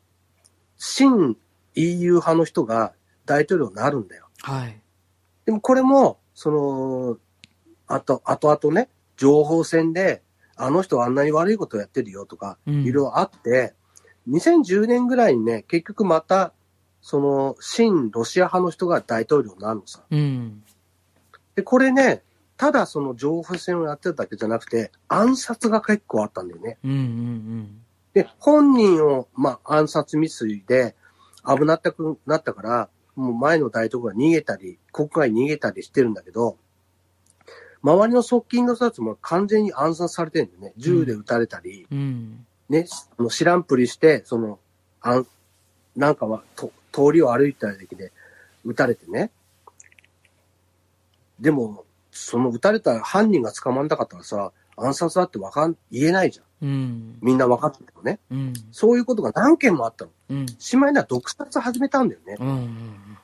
[0.76, 1.36] 新
[1.76, 2.92] EU 派の人が
[3.24, 4.21] 大統領になるんだよ。
[4.42, 4.80] はい。
[5.46, 7.18] でもこれも、その、
[7.86, 10.22] あと、後々ね、情報戦で、
[10.56, 13.74] あの人はあんなに悪いことをやってるよとか、うんいろいろあって、
[14.28, 16.52] 2010年ぐらいにね、結局また、
[17.00, 20.04] その、新ロシア派の人が大統領になるのさ。
[20.08, 20.62] うん。
[21.56, 22.22] で、これね、
[22.56, 26.78] ただその情報戦をやってただけじゃなくて、暗殺が結構あったんだよね。
[26.84, 26.90] うん。
[26.90, 27.82] うん。
[28.14, 30.94] で、本人を、まあ、暗殺未遂で
[31.44, 36.56] 危なったくなったから、もう前の大統領が逃げたり、国外に逃げたりしてるんだけど、
[37.82, 40.72] 周りの側近の人たちも完全に暗殺されてるんだよね。
[40.76, 42.46] 銃で撃たれたり、うん。
[42.68, 42.86] ね、
[43.18, 44.58] あの知らんぷりして、その、
[45.00, 45.26] あん、
[45.96, 48.12] なんかは、と通りを歩いてただけで
[48.64, 49.30] 撃たれてね。
[51.40, 56.46] でも、その撃たれた犯人が捕まんなかったらさ、暗殺だってわかん、言えないじゃん。
[56.62, 57.18] うん。
[57.20, 58.18] みんな分かっててもね。
[58.30, 58.52] うん。
[58.70, 60.10] そういうことが何件もあったの。
[60.30, 60.46] うん。
[60.58, 62.36] しまいには毒殺始めたんだよね。
[62.38, 63.18] うん。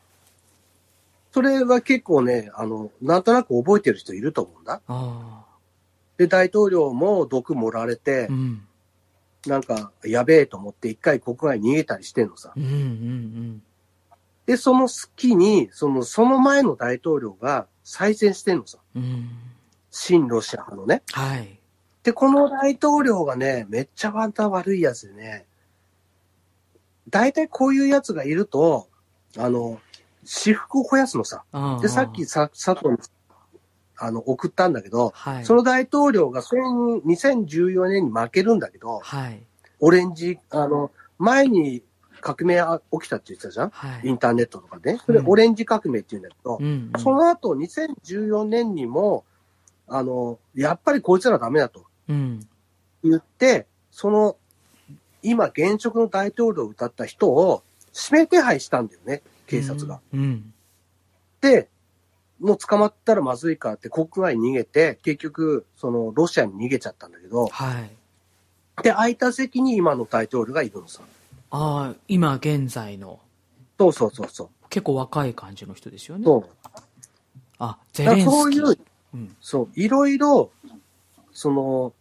[1.33, 4.81] それは結構ね、あの、なんとなく覚えてる人いると思うんだ。
[6.17, 8.63] で、大統領も毒盛られてう、ん。
[9.47, 12.53] なんか、やべえと思って一回国外に逃げたりしてんのさ。
[12.57, 12.65] うん。
[12.65, 13.63] うん。
[14.47, 18.79] で、その隙に、その、その前の大統領が再選してんのさ。
[18.97, 19.29] うん。
[19.91, 21.03] 新ロシア派のね。
[21.13, 21.59] はい。
[22.03, 25.47] で、この大統領がね、めっちゃまた悪いやつでね、
[27.09, 28.89] 大体こういうやつがいると、
[29.37, 29.81] あの、
[30.25, 31.45] 私服を肥やすのさ。
[31.81, 32.99] で、さっきさ、佐藤に、
[33.97, 35.45] あの、送ったんだけど、はい。
[35.45, 39.43] その大統領が1000 2014年に負けるんだけど、はい。
[39.81, 41.83] オレンジ、あの、前に
[42.21, 43.71] 革命が起きたって言ってたじゃん？
[43.71, 44.09] はい。
[44.09, 44.99] インターネットとかで。
[44.99, 46.93] それうんオレンジ革命って言うんだけどう、ん。
[46.99, 49.25] その後2014年にも、
[49.89, 52.47] あの、やっぱりこいつらダメだとうん。
[53.03, 54.37] 言って、その、
[55.23, 57.63] 今現職の大統領を歌った人を
[58.11, 60.01] 指名手配したんだよね、警察が。
[60.13, 60.53] うん。
[61.41, 61.69] で、
[62.41, 67.91] もう捕まったらまずいからって国外に逃げて、結局、そのロシアに逃げちゃったんだけど、はい。
[68.83, 71.01] で、空いた席に今の大統領がいるのさ。
[71.51, 73.19] ああ、今現在の、
[73.79, 74.49] そうそうそうそう。
[74.71, 76.25] 結構若い感じの人ですよね。
[76.25, 76.69] そう。
[77.59, 78.27] あ、ゼレンスキー。
[78.27, 78.79] らそういう、うん。
[79.41, 80.51] そう、いろいろ、
[81.33, 81.93] その、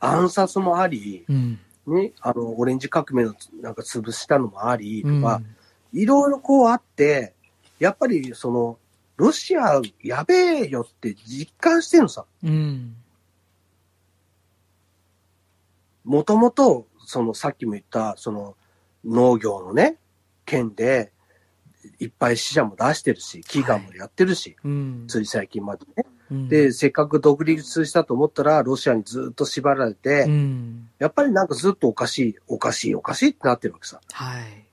[0.00, 1.58] 暗殺もあり、うん。
[1.86, 5.22] ね、あの、オレンジ革命のなんか潰したのもありとうん。
[5.22, 5.42] か、
[5.92, 7.34] いろいろこうあって、
[7.78, 8.78] やっぱりその、
[9.16, 12.24] ロシアやべえよって実感してるのさ。
[12.42, 12.96] うん。
[16.04, 18.56] もともと、そのさっきも言った、その
[19.04, 19.98] 農業のね、
[20.44, 21.12] 県で、
[22.00, 25.04] いっぱい死者も出してるし、飢餓もやってるし、うん。
[25.06, 26.06] つい最近までね。
[26.30, 30.88] うん、で、せっかく独立したと思ったら、ロシアにずっと縛られて、うん。
[30.98, 34.00] やっぱりなんかずっとおかしい、おかしい、おかしいってなってるわけさ。
[34.12, 34.64] はい。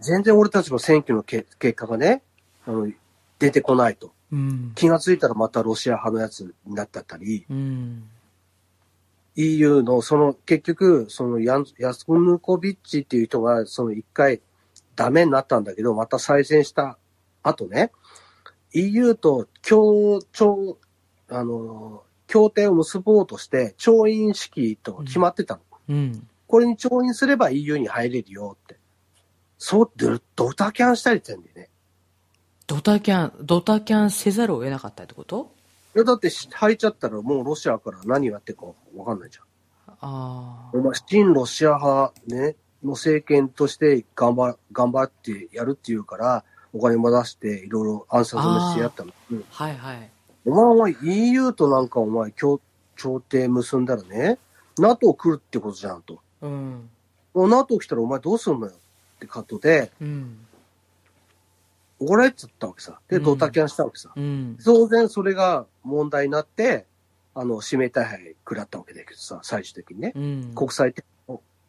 [0.00, 2.22] 全然俺たちの選挙のけ結果がね、
[2.66, 2.90] あの、
[3.38, 4.12] 出てこないと。
[4.32, 4.72] うん。
[4.74, 8.04] 気がついたらまたロシア派のやつになってたり、うん。
[9.36, 14.42] EU のその結局、そのヤンヤスヌコビッチっていう人がその一回
[14.94, 16.98] ダメになったんだけど、また再選した
[17.42, 17.92] 後ね、
[18.72, 20.78] EU と協調、
[21.28, 25.60] あの、協定を結ぼうとして、調印式と決まってたの。
[25.88, 26.28] うん。
[26.46, 28.78] これに調印すれば EU に入れるよって。
[29.58, 31.68] そう、ドドタキャンしたりしてんだよね。
[32.66, 35.52] ドタキャン、ドタキャンせざるを得なかったってこと？
[35.94, 38.66] いや、だって入っちゃったらもうロシアから何やってるか
[38.96, 39.44] わかんないじゃん。
[39.88, 40.70] ああ。
[40.72, 49.12] お前、新ロシア派ね、の政権として頑張、頑張ってやるっていうから、お金も出して、いろいろ暗殺もしてやったの。
[49.30, 50.10] うんはいはい。
[50.44, 52.60] お前、お前 EU となんかお前、協
[52.96, 54.38] 調停結んだらね、
[54.78, 56.20] NATO 来るってことじゃんと。
[56.40, 56.88] うん。
[57.34, 60.38] NATO 来たらお前どうすんのよってカットで、うん。
[62.00, 62.98] 怒られちゃったわけさ。
[63.08, 64.10] で、うんドタキャンしたわけさ。
[64.14, 64.58] うん。
[64.64, 66.86] 当然それが問題になって、
[67.34, 70.12] あの、指名手配食らったわけだけどさ、最終的にね。
[70.14, 70.52] うん。
[70.54, 71.04] 国際手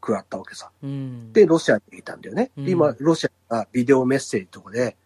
[0.04, 0.70] 食らったわけさ。
[0.84, 1.32] うん。
[1.32, 2.52] で、ロシアにいたんだよね。
[2.58, 4.98] うんで今、ロシアがビデオメッセージとかで、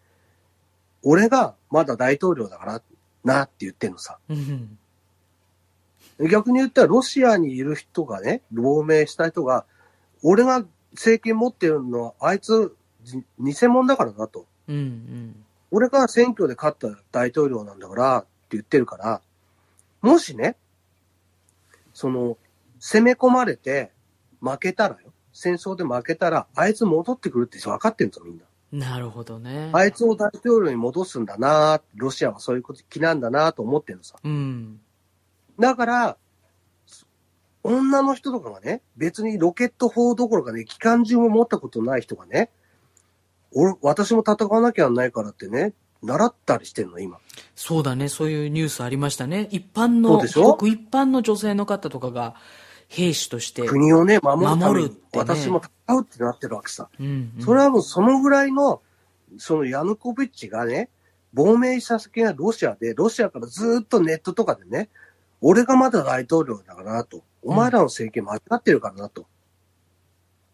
[1.04, 2.82] 俺がまだ大統領だから
[3.22, 4.18] なって言ってんのさ。
[4.28, 4.76] うん。
[6.28, 9.64] 逆に言ったら、ロシアにいる人がね、亡命した人が、
[10.24, 12.74] 俺が政権持ってるのは、あいつ、
[13.04, 14.46] じ偽物だからなと。
[14.66, 14.76] うん。
[14.76, 15.44] うん。
[15.70, 19.20] 俺が選挙で勝った大統領なんだからって言ってるから、
[20.02, 20.56] もしね、
[21.94, 22.36] その、
[22.80, 23.92] 攻め込まれて
[24.40, 25.12] 負けたらよ。
[25.32, 28.44] 戦争で負けたら、あいつ戻ってくるって分かってるんぞ、みんな。
[28.72, 29.70] なるほどね。
[29.72, 34.16] あいつを大統領に戻すんだなロシアはそういうこと気なんだなと思ってるのさ。
[34.22, 34.80] うん。
[35.58, 36.16] だから、
[37.62, 42.50] 女の人とかがね、別にロケット砲どころかね、機関銃も持ったことない人がね、
[43.52, 45.72] 俺、私も戦わなきゃならないからってね、
[46.02, 47.18] 習ったりしてんの、今。
[47.54, 48.08] そうだね。
[48.08, 49.48] そういうニュースありましたね。
[49.50, 52.34] 一般の、ごく一般の女性の方とかが
[52.88, 53.66] 兵士として。
[53.66, 56.88] 国をね、守るためね私も戦うってなってるわけさ。
[56.98, 57.44] うん、うん。
[57.44, 58.82] それはもうそのぐらいの、
[59.36, 60.88] そのヤヌコビッチがね、
[61.34, 64.88] 亡命した先がロシアで、ロシアからずっとネットとかでね、
[65.40, 67.22] 俺がまだ大統領だからなと。
[67.42, 69.26] お前らの政権間違ってるからなと。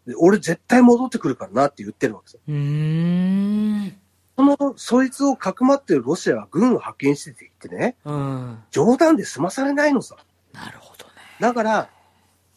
[0.05, 2.37] で俺絶対戻ってくるからなって言ってるわけさ。
[2.47, 3.97] うーん。
[4.37, 8.63] その、そいつをかくまってるロシアが軍を派遣しててきてね、うん。
[8.69, 10.17] 冗談で済まされないのさ。
[10.53, 11.11] なるほどね。
[11.39, 11.89] だから、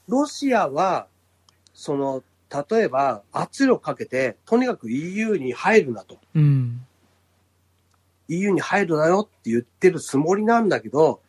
[0.08, 1.06] ロシアは、
[1.74, 2.22] その、
[2.70, 6.18] 例えば圧力かけて、とにかく EU に入るなと。
[6.34, 6.80] うん。
[8.28, 11.20] EU に入るなよって言ってるつもりなんだけど、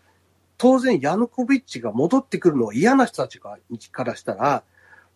[0.57, 3.57] 当然ヤヌコビッチが戻ってくるのは嫌な人たちが
[3.91, 4.63] からしたら、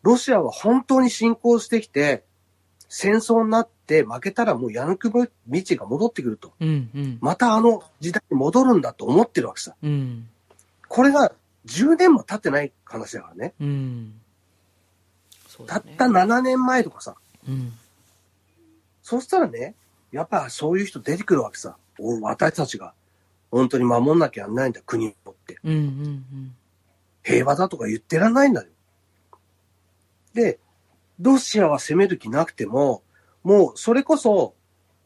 [0.01, 2.23] ロシアは本当に侵攻してきて、
[2.89, 5.09] 戦争になって負けたらもうヤヌコ
[5.47, 6.53] ビッチが戻ってくると。
[6.59, 6.89] うん。
[6.93, 7.17] うん。
[7.21, 9.75] またあの時代に戻るんだと思ってるわけさ。
[9.81, 10.27] うん。
[10.87, 11.33] これが
[11.65, 13.53] 10年も経ってない話だからね。
[13.59, 14.13] うん。
[15.47, 17.15] そうだねたった7年前とかさ。
[17.47, 17.73] うん。
[19.01, 19.75] そしたらね、
[20.11, 21.77] やっぱそういう人出てくるわけさ。
[21.99, 22.93] お私たちが
[23.51, 25.59] 本当に守んなきゃやんないんだ、国をって。
[25.63, 25.73] うん。
[25.73, 26.55] うん。
[27.23, 28.69] 平和だとか言ってらんないんだよ。
[30.33, 30.59] で、
[31.19, 33.03] ロシアは攻める気なくても、
[33.43, 34.55] もうそれこそ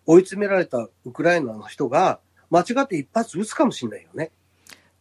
[0.05, 4.31] 追い詰められたウクライナの人が間違って一発撃つかもしれないよね。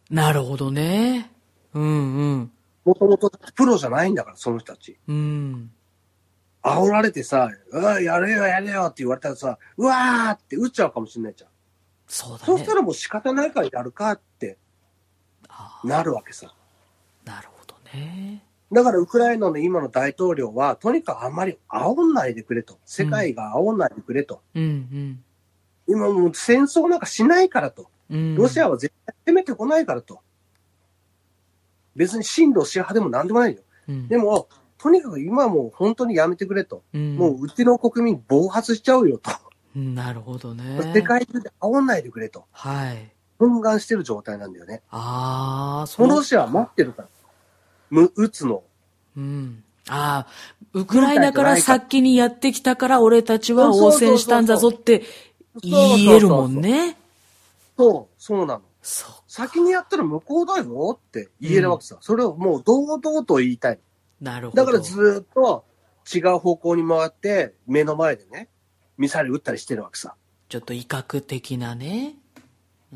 [0.09, 1.31] なるほどね。
[1.73, 1.83] うん。
[1.83, 1.87] う
[2.35, 2.51] ん。
[2.85, 4.97] もともとプロじゃないんだから、その人たち。
[5.07, 5.71] うん。
[6.63, 11.49] 煽られてさ、うわ、やれよやれよって言われたらさ、うわーって撃っちゃうかもしれないじゃん。
[12.07, 12.43] そうだね。
[12.45, 14.57] そうしたらもう仕方ないからやるかって
[15.47, 16.53] あなるわけさ。
[17.25, 18.43] ーなるほどね。
[18.71, 22.79] だからウクライナの今の大統領は、とにかくあんまり煽んないでくれと。
[22.85, 24.41] 世界が煽んないでくれと。
[24.55, 25.23] うん。
[25.87, 27.89] 今もう戦争なんかしないからと。
[28.09, 28.17] うん。
[28.17, 28.35] うん。
[28.35, 30.19] ロシアは絶対攻めてこないからと。
[31.97, 33.59] 別に親ロシア派でもなんでもないよ。
[33.89, 36.83] うん、でも、とにかく今はもう本当にやめてくれと。
[36.93, 39.31] うん、もううちの国民暴発しちゃうよと。
[39.75, 40.91] うんなるほどね。
[40.93, 42.45] 世界中で煽んないでくれと。
[42.51, 43.11] はい。
[43.39, 44.81] 憤願してる状態なんだよね。
[44.89, 47.07] ああ、そこのロシアは待ってるから。
[47.89, 48.63] む、撃つの。
[49.15, 49.63] うん。
[49.89, 50.27] ああ、
[50.73, 55.03] ウクライナから先にやってきたから俺たちは応戦したんだぞって
[55.61, 56.97] 言えるもんね。
[57.77, 58.61] そう、そうなの。
[58.89, 59.15] そう。
[59.27, 61.97] 先にやったら向こうだよって言えるわけさ。
[61.99, 63.79] それをもう堂々と言いたい。
[64.21, 64.63] なるほど。
[64.63, 65.65] だからずーっと
[66.15, 68.47] 違う方向に回って目の前でね、
[68.97, 70.15] ミサイル撃ったりしてるわけさ。
[70.47, 72.15] ちょっと威嚇的なね。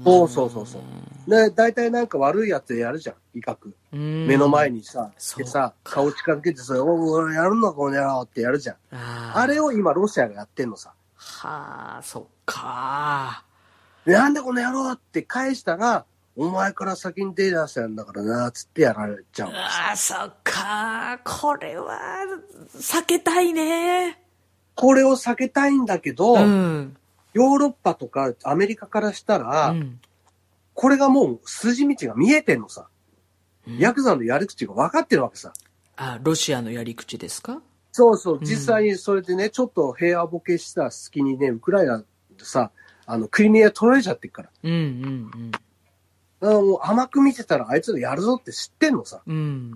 [0.01, 1.29] そうそうそうそう。
[1.29, 3.57] で、大体なんか悪いやつやるじゃん、威嚇。
[3.91, 4.27] うん。
[4.27, 8.77] 目の前にさ、でさ、顔近づけてさ、おお、やるのこの野郎ってやるじゃん。
[8.91, 10.93] あれを今ロシアがやってんのさ。
[11.15, 13.43] はあ、そっか。
[14.05, 21.19] でなんでこの野郎って返したら、お前から先に手出したんだからな、つってやられちゃうんですよああ、そっか。
[21.23, 21.99] これは、
[22.75, 24.21] 避けたいね。
[24.75, 26.97] これを避けたいんだけど、うん。
[27.33, 29.99] ヨーロッパとかアメリカからしたら、うん
[30.73, 32.87] これがもう筋道が見えてんのさ。
[33.67, 35.51] うんヤクザのやり口が分かってるわけさ。
[35.97, 37.61] あ、ロシアのやり口ですか？
[37.91, 42.05] そうそう、ん実際にそれでね、ちょっと平和ボケした隙にね、ウクライナで
[42.39, 42.71] さ、
[43.05, 44.49] あの、クリミア取られちゃってるから。
[44.63, 45.51] うんうん
[46.41, 49.21] だからもう甘く見てたらあいつらやるぞって知ってんのさ。
[49.27, 49.35] うん。
[49.35, 49.71] うん。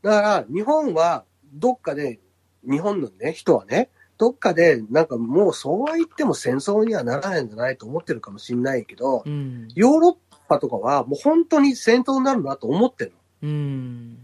[0.00, 2.20] だから、日本はどっかで、
[2.62, 9.68] 日本のね、人はね、どっかで、なんかもうそうは言っても戦争にはならないんじゃないと思ってるかもしれないけど、うん。
[9.74, 13.12] ヨーロッパとかはもう本当に戦闘になるなと思ってる
[13.42, 13.48] の。
[13.48, 14.18] うん。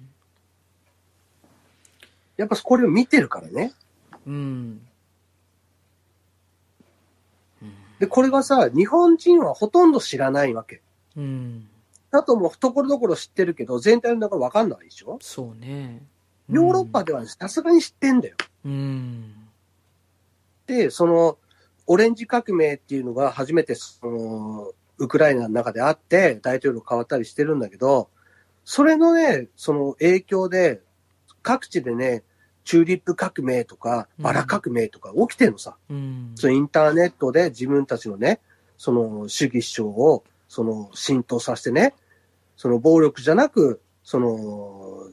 [2.37, 3.73] やっぱこれを見てるからね。
[4.27, 4.81] うん。
[8.03, 10.83] で、これがさ、日本人はほとんど知らないわけ。
[11.17, 11.69] うん。
[12.11, 15.19] あともうところどころ知ってるけど、全体の中わかんないでしょ？
[15.21, 16.03] そうね。
[16.51, 18.35] ヨーロッパではさすがに知ってんだよ。
[18.65, 19.33] うん。
[20.67, 21.39] で、その、
[21.87, 28.11] オレンジ革命っていうのが初めて、その、ウクライナの中であって、大統領変わったりしてるんだけど、
[28.65, 30.81] それのね、その影響で、
[31.45, 32.25] 各地でね、
[32.65, 35.77] チューリップ革命とか、バラ革命とか起きてるのさ。
[35.91, 36.33] うん。
[36.35, 38.41] そのインターネットで自分たちのね、
[38.79, 41.95] その主義主張を、その浸透させてね、
[42.57, 45.11] その暴力じゃなく、その、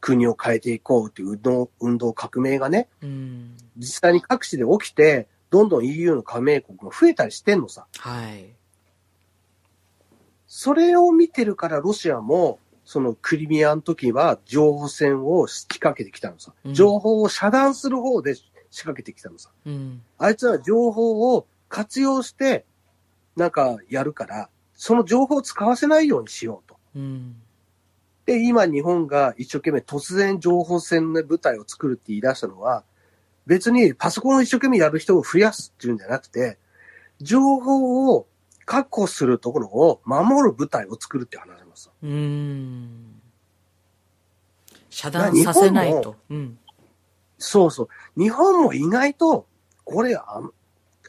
[0.00, 3.56] 国を変えていこうっていう運動、運動革命がね、うん。
[3.76, 7.86] 実際に各地で起きて、どんどん EU の加盟国が増えたりしてんのさ。
[7.98, 8.46] はい。
[10.46, 12.58] それを見てるからロシアも、
[12.92, 16.72] そのクリミアの時は情報戦を仕掛けてきたのさう。
[16.72, 19.48] ん情報を遮断する方で仕掛けてきたのさ。
[19.64, 20.02] うん。
[20.18, 22.66] あいつは情報を活用して、
[23.34, 26.76] なんかやるから、その情報を使わせないようにしようと。
[26.94, 27.36] うん。
[28.26, 32.84] で、今日本が一生懸命突然情報戦の部隊を作るって言い出したのは、
[33.46, 36.58] 別にパソコンを一生懸命やる人を増やすっていうんじゃなくて、
[37.22, 38.26] 情報を
[38.66, 41.61] 確保するところを守る部隊を作るって話
[42.02, 43.20] うん。
[44.90, 46.16] 遮断させないと。
[46.30, 46.58] うん。
[47.38, 47.88] そうそう。
[48.20, 49.46] 日本も意外と、
[49.84, 50.42] これあ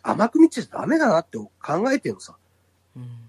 [0.01, 1.49] 甘く見ちゃダメだなって考
[1.91, 2.35] えてるのさ。
[2.95, 3.19] うん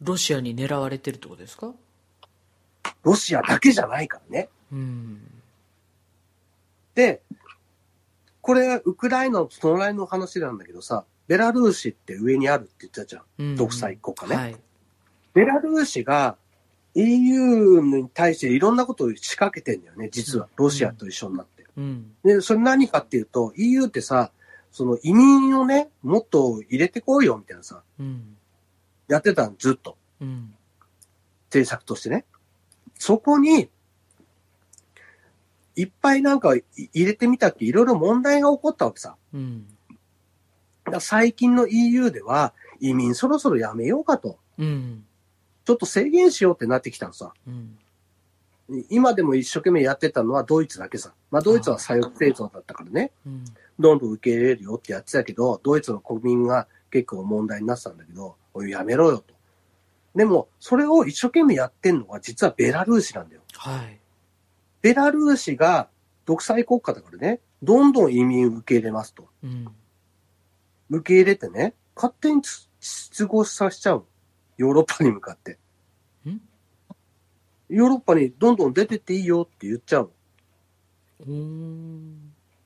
[0.00, 1.74] ロシアに狙われてるってことですか？
[3.02, 4.48] ロシアだけじゃないからね。
[4.70, 5.20] うん。
[6.94, 7.20] で、
[8.40, 13.22] これ、ウクライナの隣の話なんだけどさ、ベラルーシって上にあるって言ってたじゃん。
[13.38, 14.36] うん独裁国家ね。
[14.36, 14.56] はい。
[15.38, 16.36] ベラルーシが
[16.94, 20.48] EU に対していろんなことを仕掛けてんだよね、実は。
[20.56, 21.64] ロシアと一緒になって。
[21.76, 22.10] うん。
[22.24, 24.32] で、それ何かっていうと、EU ってさ、
[24.72, 28.36] その移民をね、もっと入れてこいよ、みたいなさ、うん。
[29.06, 29.96] やってたの、ずっと。
[30.20, 30.52] うん。
[31.44, 32.24] 政策としてね。
[32.96, 33.70] そこに、
[35.76, 39.14] いっぱいなんかい入れてみたっていろいろ問題が起こったわけさ。
[39.32, 39.68] うん。
[40.90, 44.40] だ最近の EU では移民そろそろやめようかと。
[44.58, 45.04] うん。
[45.68, 47.34] ちょっと制限しようってなってきたのさ。
[47.46, 47.76] うん。
[48.88, 51.12] 今でも一生懸命やってたのはドイツだけさ。
[51.30, 53.12] まあドイツは左翼政党だったからね。
[53.26, 53.44] うん。
[53.78, 59.34] どんどん受け入れるよってやってたけど、ドイツの国民が結構問題になってたんだけど、おいやめろよと。
[60.14, 63.42] でも、それを一生懸命やってんのは実はベラルーシなんだよ。
[63.52, 64.00] はい。
[64.80, 65.90] ベラルーシが
[66.24, 69.28] 独裁国家だからね、どんどん移民受け入れますと。
[69.44, 69.68] うん。
[70.88, 74.06] 受け入れてね、勝手につ出合させちゃうの。
[74.58, 75.58] ヨーロッパに向かって。
[76.28, 76.40] ん？
[77.70, 80.10] ヨーロッパにどんどん出てっていいよって言っちゃう
[81.26, 81.30] の。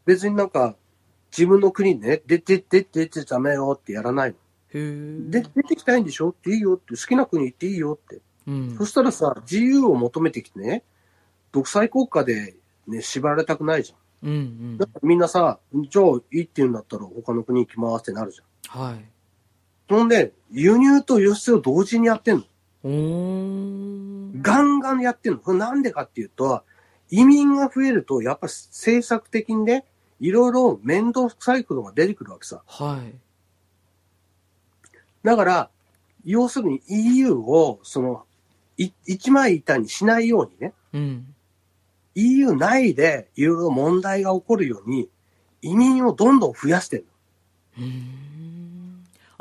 [0.04, 0.74] 別になんか、
[1.30, 5.30] 自分の国にね、出てって出てダメよってやらないの。
[5.30, 8.20] で、出てきたいんでしょっていいよって、好きな国行っていいよって。
[8.46, 8.86] うんそ。
[8.86, 10.82] したらさ、自由を求めてきてね、
[11.52, 14.28] 独裁国家でね、縛られたくないじゃん。
[14.28, 14.38] うんう
[14.74, 14.86] んだ。
[14.86, 18.82] からみんなさ、じゃあいいって言うんだったら他の国行きますってなるじゃん。
[18.82, 19.04] はい。
[19.92, 22.44] そんで、輸入と輸出を同時にやってんの。
[24.40, 25.38] ガンガンやってんの。
[25.38, 26.62] これなんでかっていうと、
[27.10, 29.84] 移民が増えると、やっぱ政策的にね、
[30.18, 32.62] いろいろ面倒くさいことが出てくるわけさ。
[32.66, 33.14] はい。
[35.22, 35.68] だから、
[36.24, 38.24] 要するに EU を、その、
[38.78, 41.34] い一枚板にしないようにね、うん。
[42.14, 45.10] EU 内でいろいろ問題が起こるように、
[45.60, 47.04] 移民をどんどん増やしてる
[47.76, 47.84] の。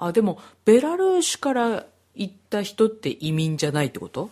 [0.01, 1.85] あ、でも、ベラルーシから
[2.15, 4.31] 行った人って移民じゃないってこと？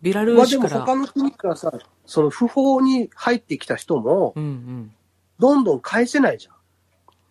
[0.00, 0.86] ベラルまあでもーシから。
[0.86, 1.70] 他の国からさ、
[2.06, 4.90] その不法に入ってきた人も、うん
[5.38, 6.54] どんどん返せないじゃん。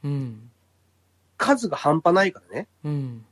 [0.04, 0.12] うん。
[0.12, 0.52] うん。
[1.38, 2.68] 数が半端ないからね。
[2.86, 3.26] うん。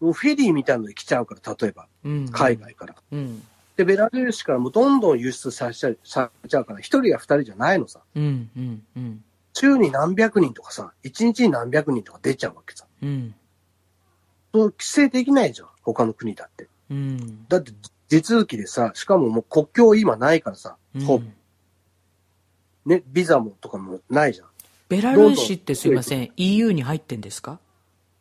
[0.00, 2.28] もうフェリーみたいなので来ちゃうから、例えば、うん。
[2.28, 2.94] 海外から。
[3.10, 3.42] うん。
[3.76, 8.00] で、ベラルーシからもどんどん輸出させちゃうされちゃうから、一人や二人じゃないのさ。
[8.14, 8.48] うん。
[8.56, 8.82] うん。
[8.96, 9.24] うん。
[9.58, 12.84] 週に何百人とかさ、一日に何百人とか出ちゃうわけさ。
[13.02, 13.34] うん。
[14.52, 16.68] そう規制できないじゃん、他の国だって。
[16.90, 17.46] うん。
[17.48, 17.72] だって、
[18.08, 20.76] 手続きでさ、しかももう国境今ないからさ、
[21.06, 21.24] ほぼ
[22.84, 24.48] ね、ビザもとかもないじゃん。
[24.88, 27.58] ベラルーシってすいません、EU に入ってんですか？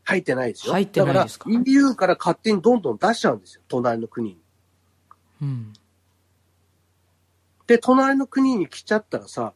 [0.05, 0.73] 入ってないですよ。
[0.73, 1.49] 入ってないですか？
[1.49, 4.37] だから EU から勝手にどんどん出しちゃうんですよ、隣の国に。
[5.41, 5.73] うん。
[7.67, 9.53] で、隣の国に来ちゃったらさ、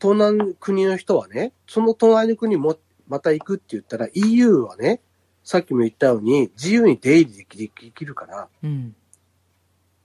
[0.00, 2.76] 隣の国の人はね、その隣の国も
[3.06, 5.00] また行くって言ったら EU はね、
[5.44, 8.94] さっきも言ったように自由に出入りできできるから、うん。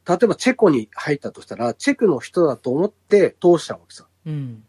[0.08, 4.06] 例えばチェコに入ったとしたら、チェクの人だと思って通しちゃうわけさ。
[4.28, 4.64] うん。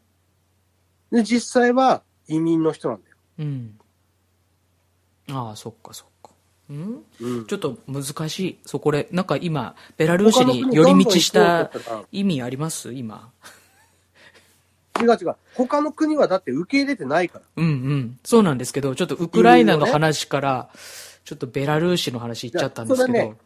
[1.13, 3.17] で、実際は移民の人なんだよ。
[3.41, 3.79] うん。
[5.31, 6.31] ああ、そっかそっか。
[6.71, 7.05] うん？
[7.21, 8.59] うんちょっと難しい。
[8.65, 11.71] そこで、なんか今、ベラルーシに寄り道した
[12.13, 12.93] 意味あります？
[12.93, 13.31] 今。
[15.01, 15.37] 違う違う。
[15.55, 17.45] 他の国はだって受け入れてないから。
[17.57, 18.19] うんうん。
[18.25, 20.71] そうなんですけど、ちょっとウクライナの話から、
[21.25, 23.37] ちょっとベラルーシの話言っちゃったんですけど。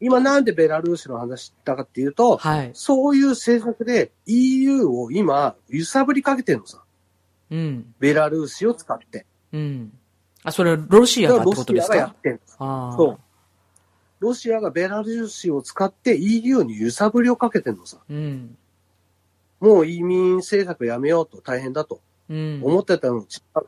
[0.00, 2.70] 今なんでベラルーシの話したかっていうと、はい。
[2.74, 6.82] そういう政策で EU を今揺さぶりかけてるのさ。
[7.50, 7.94] うん。
[7.98, 9.26] ベラルーシを使って。
[9.52, 9.92] うん。
[10.42, 12.96] あ、それはロシアがってことですロシアがやかってるああ。
[12.96, 13.18] そう。
[14.20, 17.98] ロシアがベラルーシを使って EU に揺さぶりをかけてるのさ。
[18.08, 18.56] うん。
[19.64, 22.60] もう移民政策やめようと大変だとうん。
[22.62, 23.66] 思ってたの違う。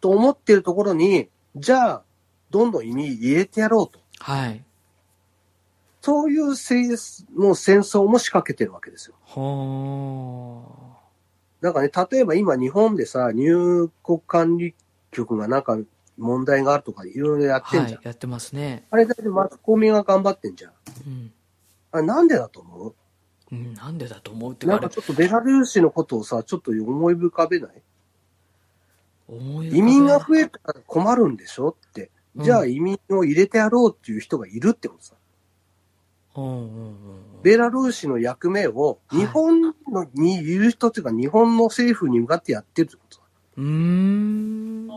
[0.00, 2.02] と思ってるところに、じゃあ、
[2.50, 4.00] どんどん移民入れてやろうと。
[4.18, 4.64] はい。
[6.00, 6.88] そういうせい
[7.34, 9.14] もう戦争も仕掛けてるわけですよ。
[9.26, 10.96] は
[11.60, 14.74] だからね、例えば今日本でさ、入国管理
[15.10, 15.78] 局がなんか
[16.18, 17.70] 問題があるとかいろいろやっあ。
[17.70, 17.98] てんじゃん。
[17.98, 18.06] はい。
[18.06, 18.86] やってますね。
[18.90, 20.72] あれだってマスコミが頑張ってんじゃん。
[21.06, 21.32] うん。
[21.92, 22.94] あれなんでだと思う？
[23.52, 27.70] うん、なんでだと思うってなんかちょっとベラルーシのことをさ、ちょっと思い浮かべない？
[29.28, 32.10] 思い移民が増えたら困るんでしょって。
[32.36, 35.14] じゃあうん移民を入れてやろうっていう人がいるってことさ。
[36.36, 36.94] うんうんうん
[37.42, 39.72] ベラルーシの役目をはい日本の
[40.14, 43.22] にいる人っていうか日本の政府に向かってやってるってことさ。
[43.58, 44.88] うーん。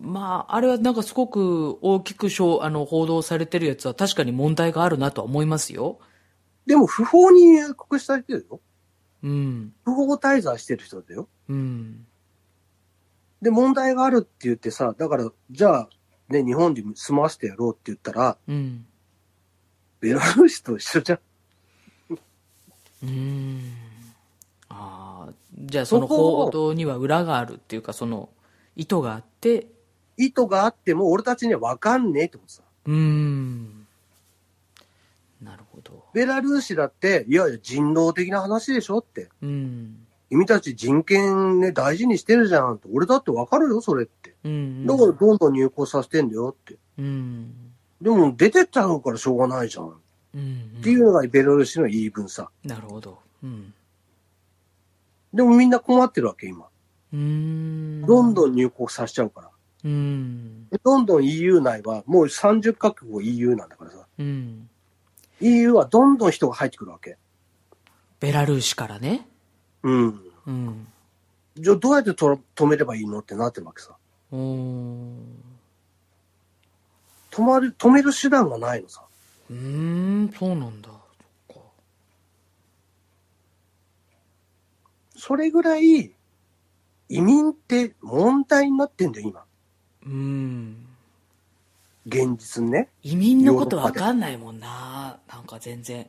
[0.00, 5.98] まあ、あれはなんかすごく大きくしょうあの報道されてるやつは確かに問題があるなとは思いますよ。
[6.68, 8.60] でも不法に入国した人だよ。
[9.22, 9.72] うん。
[9.86, 11.26] 不法滞在してる人だよ。
[11.48, 12.06] うん。
[13.40, 15.88] で、問題があるって言ってさ、だから、じゃあ、
[16.28, 18.84] ね、日本で住まわせてやろうって言ったら、うん。
[20.00, 21.18] ベラルーシと一緒じゃん。
[22.10, 23.60] うーん。
[24.68, 28.28] ああ、じゃあそのそこを報道には裏があるっていうか、その
[28.76, 29.68] 意図があって、
[30.18, 32.62] 意図があっても俺たちには分かんねえってことさ。
[32.84, 33.77] うーん。
[36.14, 39.28] ベラルーシだって、いやいや人道的な話でしょって。
[39.42, 39.96] うん。
[40.30, 42.88] 君たち人権ね、大事にしてるじゃんって。
[42.92, 44.34] 俺だって分かるよ、それって。
[44.44, 44.86] うん。
[44.86, 46.76] だからどんどん入国させてんだよって。
[46.98, 47.52] うん。
[48.02, 49.88] でも出てっちゃうからしょうがないじゃん。
[49.88, 49.92] っ
[50.34, 50.80] うん。
[50.82, 52.50] ていうのがベラルーシの言い分さ。
[52.64, 53.18] なるほど。
[53.42, 53.72] うん。
[55.32, 56.66] でもみんな困ってるわけ、今。
[57.12, 58.02] うーん。
[58.06, 59.50] どんどん入国させちゃうから。
[59.84, 60.68] うん。
[60.70, 64.06] でどんどん EU 内は、もう30カ国 EU なんだからさ。
[64.18, 64.68] うん。
[65.40, 67.16] EU はどんどん人が入ってくるわけ。
[68.20, 69.26] ベラルーシからね。
[69.82, 70.20] うん。
[70.46, 70.86] うん。
[71.56, 73.96] じゃあどうやってと止めればいいのってなってるわけさ。
[74.30, 75.14] おー
[77.30, 79.04] 止まる、止める手段がないのさ。
[79.48, 80.88] うーん、そうなんだ。
[80.88, 81.62] そっか。
[85.16, 86.12] それぐらい、
[87.08, 89.44] 移民って問題になってんだよ、今。
[90.06, 90.87] うん。
[92.08, 92.88] 現実にね。
[93.02, 95.20] 移民のことわかんないもんな。
[95.28, 96.08] なんか全然。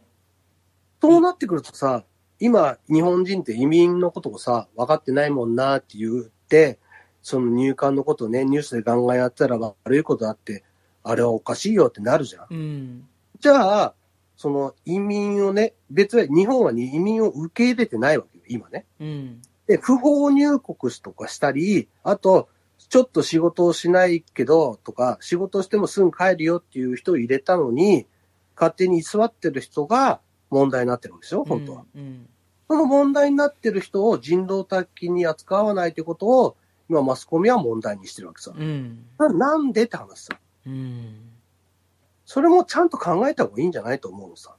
[1.02, 2.04] そうなってくるとさ、
[2.40, 6.80] 今、日本人って移民のことをさ、分かってないもんなって言って、
[7.22, 10.64] その入管のことをね、ニュースでガンガンやったら悪いことあって、
[11.04, 12.48] あれはおかしいよってなるじゃん。
[12.50, 13.08] うん。
[13.40, 13.94] じゃあ、
[14.38, 18.86] その移民をね、別は日本はに移民を受け入れてないわけよ、今ね。
[19.02, 19.42] うん。
[19.68, 22.48] で、不法入国とかしたり、あと、
[22.90, 28.08] ちょっと仕事をしないけど、とか、仕事してもすぐ帰るよっていう人を入れたのに、
[28.56, 30.20] 勝手に居座ってる人が
[30.50, 31.86] 問題になってるわけですよ、本当は。
[31.96, 32.28] うん。
[32.68, 36.58] その問題になってる人を人道的に扱わないってことを、
[36.90, 38.54] 今マスコミは問題にしてるわけさ。
[38.56, 39.06] うん。
[39.38, 40.40] なんでって話さ。
[40.66, 41.30] うん。
[42.26, 44.56] それもちゃんと考えた方がいいんじゃないと思うのさ。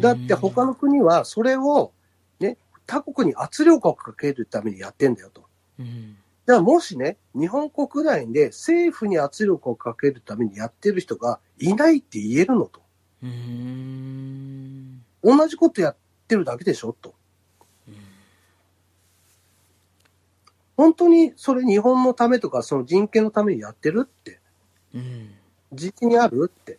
[0.00, 1.92] だって他の国はそれを、
[2.40, 5.44] ね、他国に圧力をかけるためにやってんだよと。
[5.78, 6.16] うん。
[6.46, 12.80] じゃあもしね、日本国内で政府に圧力をかけるためにやってる人がいないって言えるのと。
[13.22, 15.02] うん。
[15.24, 15.96] 同じことやっ
[16.28, 17.14] てるだけでしょと。
[20.76, 24.38] 本当にそれ日本のためとかその人権のためにやってるって。
[24.94, 25.34] うん。
[25.72, 26.78] 実にあるって。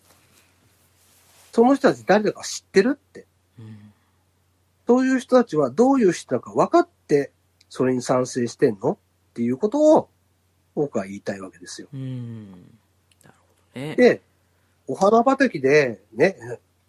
[1.52, 3.26] その人たち誰だか知ってるって。
[3.60, 3.92] うん。
[4.88, 7.32] そういう人たちはどういう人だか分かって
[7.68, 8.98] それに賛成してんの？
[9.38, 10.10] っていうことを
[10.74, 11.88] 僕は言いたいわけですよ。
[11.94, 12.52] うん。
[13.24, 13.96] なるほどね。
[13.96, 14.22] で、
[14.88, 16.36] お花畑でね、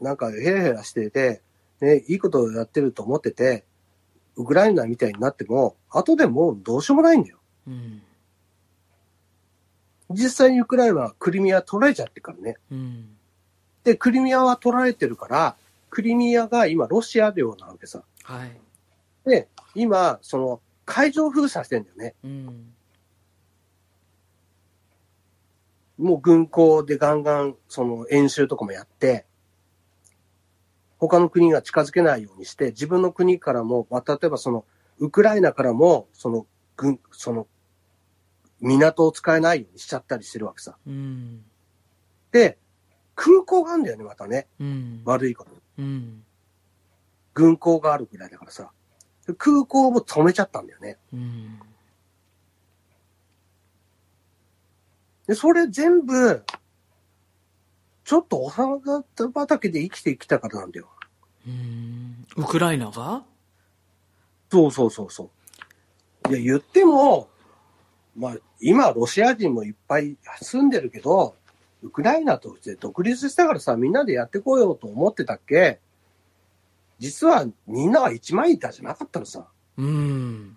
[0.01, 1.43] なんかヘラヘラしてて、
[1.83, 3.65] ね、いいことをやってると思ってて、
[4.37, 7.37] ウクライナみたいになっても、後でもうどうしようもないんだよ。
[7.67, 8.03] うん。
[10.11, 12.57] 実際にウクライナはクリミア取られちゃってるからね。
[12.73, 13.09] うん。
[13.85, 15.57] で、クリミアは取られてるから、
[15.91, 18.03] クリミアが今ロシア領なわけさ。
[18.23, 18.59] はい。
[19.27, 22.15] で、今、その、海上封鎖してんだよね。
[22.25, 22.75] うん。
[25.99, 29.27] もう軍港でガンガン、その演習とかもやって、
[30.97, 34.65] 他の国が近づけないようにして、自分の国からも、まあ、例えばその、
[34.99, 36.47] ウクライナからも、その、
[36.79, 37.47] 軍、その、
[38.61, 40.79] 港を使えないようにしちゃったりしてるわけさ。
[40.87, 41.45] うん。
[42.33, 42.57] で、
[43.15, 44.47] 空港があるんだよね、またね。
[44.59, 45.03] うん。
[45.05, 45.51] 悪いこと。
[45.79, 46.25] うん。
[47.35, 48.71] 軍港があるぐらいだからさ。
[49.29, 50.97] で空港も止めちゃったんだよね。
[51.13, 51.61] うん。
[55.27, 56.43] で、それ全部、
[58.05, 58.79] ちょっとお花
[59.35, 60.89] 畑で生きてきたからなんだよ。
[61.47, 62.27] うん。
[62.37, 63.23] ウクライナが？
[64.51, 65.31] そうそうそうそ
[66.31, 66.31] う。
[66.31, 67.29] いや、言っても、
[68.17, 71.37] まあ、今、ロシア人もいっぱい住んでるけど、
[71.83, 75.81] ウクライナとして独立したからさ、みんなでやってこようと思ってたっけ？
[76.99, 79.47] 実はみんなは一枚板じゃなかったのさ。
[79.77, 80.57] うん。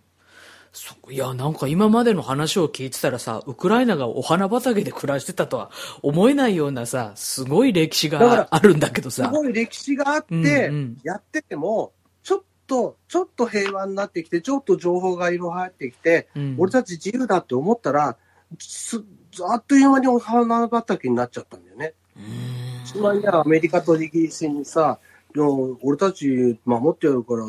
[0.74, 5.70] そいや、なんか今までの話を聞いてたらさ、ウクライナがお花畑で暮らしてたとは
[6.02, 9.26] 思えないようなさ、すごい歴史があるんだけどさ。
[9.26, 11.92] すごい歴史があって、うんうんやってても、
[12.24, 18.16] ちょっと、ちょっと平和になってきて、ちょっと情報が色々入ってきて、うん俺たち自由だって思ったら、
[18.58, 19.04] す
[19.48, 21.94] あっという間にお花畑になっちゃったんだよね。
[22.16, 25.46] うんつまりアメリカとイギリスにさ、いや
[25.82, 27.46] 俺たち守ってやるから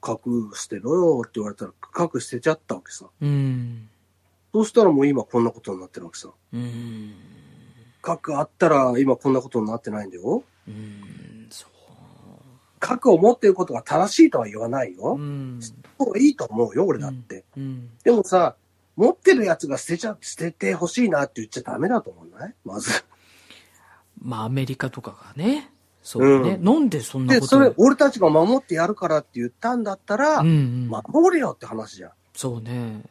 [0.00, 3.06] 核捨てろよって言われたら核捨てちゃったわけさ。
[3.20, 3.88] うん。
[4.52, 6.28] そうしたらもう今こんなことになってるわけさ。
[6.52, 7.14] うん。
[8.02, 10.42] 核あったら今こんなことになってないんだよ。
[10.66, 11.46] うん。
[11.50, 11.70] そう。
[12.80, 15.18] 核を持っていることが正しいとは言わないよう。
[15.18, 15.60] ん。
[16.16, 17.44] いいと思うよ、俺だって。
[17.56, 17.90] うん。
[18.02, 18.56] でもさ、
[18.96, 22.54] 持ってるやつが捨てちゃ、捨ててほしいなって言っちゃダメだと思うない？
[22.64, 23.04] まず。
[24.20, 25.70] まあ、アメリカとかがね。
[26.02, 26.58] そうね。
[26.60, 30.88] うなんでそんなで、ことそれ、俺たちが守ってやるからって言ったんだったら、うんうん。
[30.88, 32.10] 守れよって話じゃん。
[32.34, 33.02] そうね。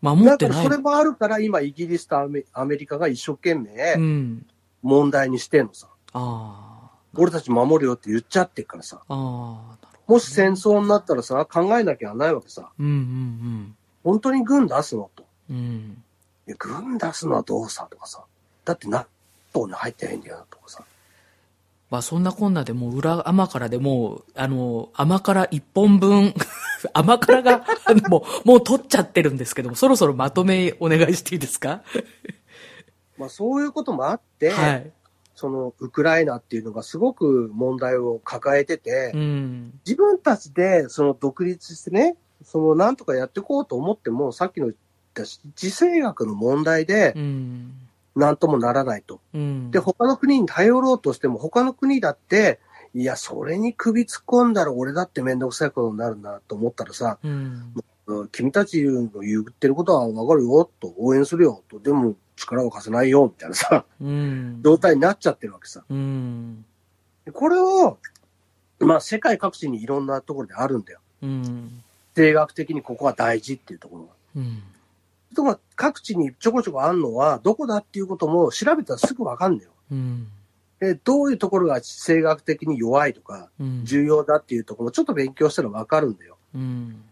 [0.00, 0.38] 守ってない。
[0.38, 4.46] だからそれもあるから、今、イギリスとアメアメリカが一生懸う命ん。
[4.82, 5.88] 問題にしてんのさ。
[6.12, 9.00] あ俺たち守るよって言っちゃってるからさ。
[9.08, 9.14] あ。
[9.14, 12.70] なるもし戦争になったらさ、考えなきゃないわけさ。
[12.78, 15.24] うんうん本当に軍出すのと。
[15.50, 16.02] うん。
[16.58, 18.22] 軍出すのはどうさとかさ。
[18.64, 19.06] だってな、
[19.52, 20.84] 党に入ってないんだよなとかさ。
[21.96, 26.34] まあそんなこんなでもう裏甘辛でもう、あの、甘辛一本分、
[26.92, 27.64] 甘辛が、
[28.10, 31.82] もう、もう取っちゃってるんですけども、そろそろまとめお願いしていいですか？
[33.16, 34.92] まあそういうこともあって、はい。
[35.34, 39.80] そのウクライナっていうのがすごく問題を抱えてて、うん。
[39.86, 44.76] 自分たちでその独立してね、そのなんとかやっていこうと思っても、さっきの言っ
[45.14, 47.85] た地政学の問題でうん。
[48.16, 49.20] なんともならないと。
[49.34, 49.70] うん。
[49.70, 52.58] で、他の国に頼ろうとしても、他の国だって、
[52.94, 57.74] いや、それに首突っ込んだら俺だってめんどくさいことになるなと思ったらさ、うん。
[58.06, 64.60] うん君たちの言ってることはわかるよ、と、応援するよ、と、でも力を貸せないよ、みたいなさ、うん。
[64.64, 65.84] 状態になっちゃってるわけさ。
[65.88, 66.64] うん。
[67.24, 67.98] でこれを、
[68.78, 71.00] まあ、世界各地にいろんなところであるんだよ。
[71.22, 71.82] うん。
[72.14, 74.10] 政学的にここは大事っていうところが。
[74.36, 74.62] うん。
[75.36, 79.70] ところが各地にちょこちょこあるのは、どこだっていうことも調べたらすぐわかんだよ。
[79.92, 80.28] うん。
[80.80, 83.84] で、どういうところが地政学的に弱いとか、うん。
[83.84, 86.36] 重要だっていうところもちょっと勉強したらわかるんだよ。
[86.54, 87.02] うん。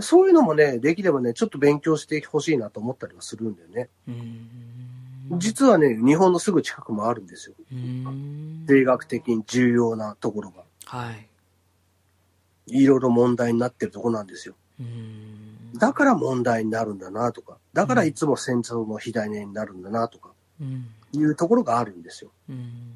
[0.00, 3.88] そういうのもね、できればね、ちょっと勉強してほしいなと思ったりはするんだよね。
[4.08, 5.38] うん。
[5.38, 7.54] 実はね、日本のすぐ近くもあるんですよ。
[7.72, 8.60] うん。
[8.62, 10.62] 政学的に重要なところが。
[10.86, 11.28] はい。
[12.66, 14.54] いろいろ問題になってるところなんですよ。
[14.80, 15.72] うん。
[15.74, 20.86] だから問題になるんだなとか、だからいつも戦争の火種になるんだなとか、うん。
[21.12, 22.30] いうところがあるんですよ。
[22.48, 22.92] うん。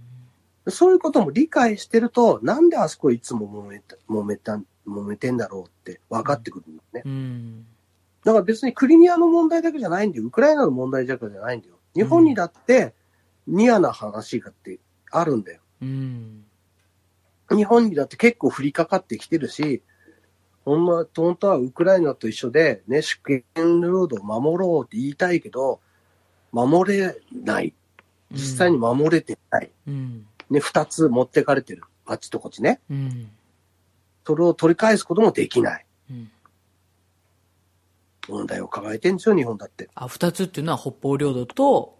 [0.68, 7.02] そういうことも理解してると、なんであそこいつも揉めた、揉めた、揉めてんだろうって分かってくるんだよね。
[7.04, 7.66] うん。
[8.24, 10.26] だから別にクリミアの問題だけじゃないんだよ。
[10.26, 11.74] ウクライナの問題だけじゃないんだよ。
[11.94, 12.94] 日本にだって、
[13.46, 14.78] ニアな話がって
[15.10, 15.60] あるんだよ。
[15.80, 16.44] うん。
[17.50, 19.82] 日本にだって結構降りかかってきてるし、
[20.64, 23.42] 本当はウクライナと一緒で、ね、主権
[23.80, 25.80] 領土を守ろうって言いたいけど、
[26.52, 27.74] 守れない。
[28.30, 29.70] 実際に守れてない。
[29.88, 30.26] うん。
[30.50, 31.82] ね、二つ持ってかれてる。
[32.06, 32.80] あっちとこっちね。
[32.90, 33.30] うん。
[34.24, 35.86] それを取り返すこともできない。
[36.10, 36.30] うん。
[38.28, 39.90] 問題を抱えてるんですよ、日本だって。
[39.96, 41.98] あ、二つっていうのは北方領土と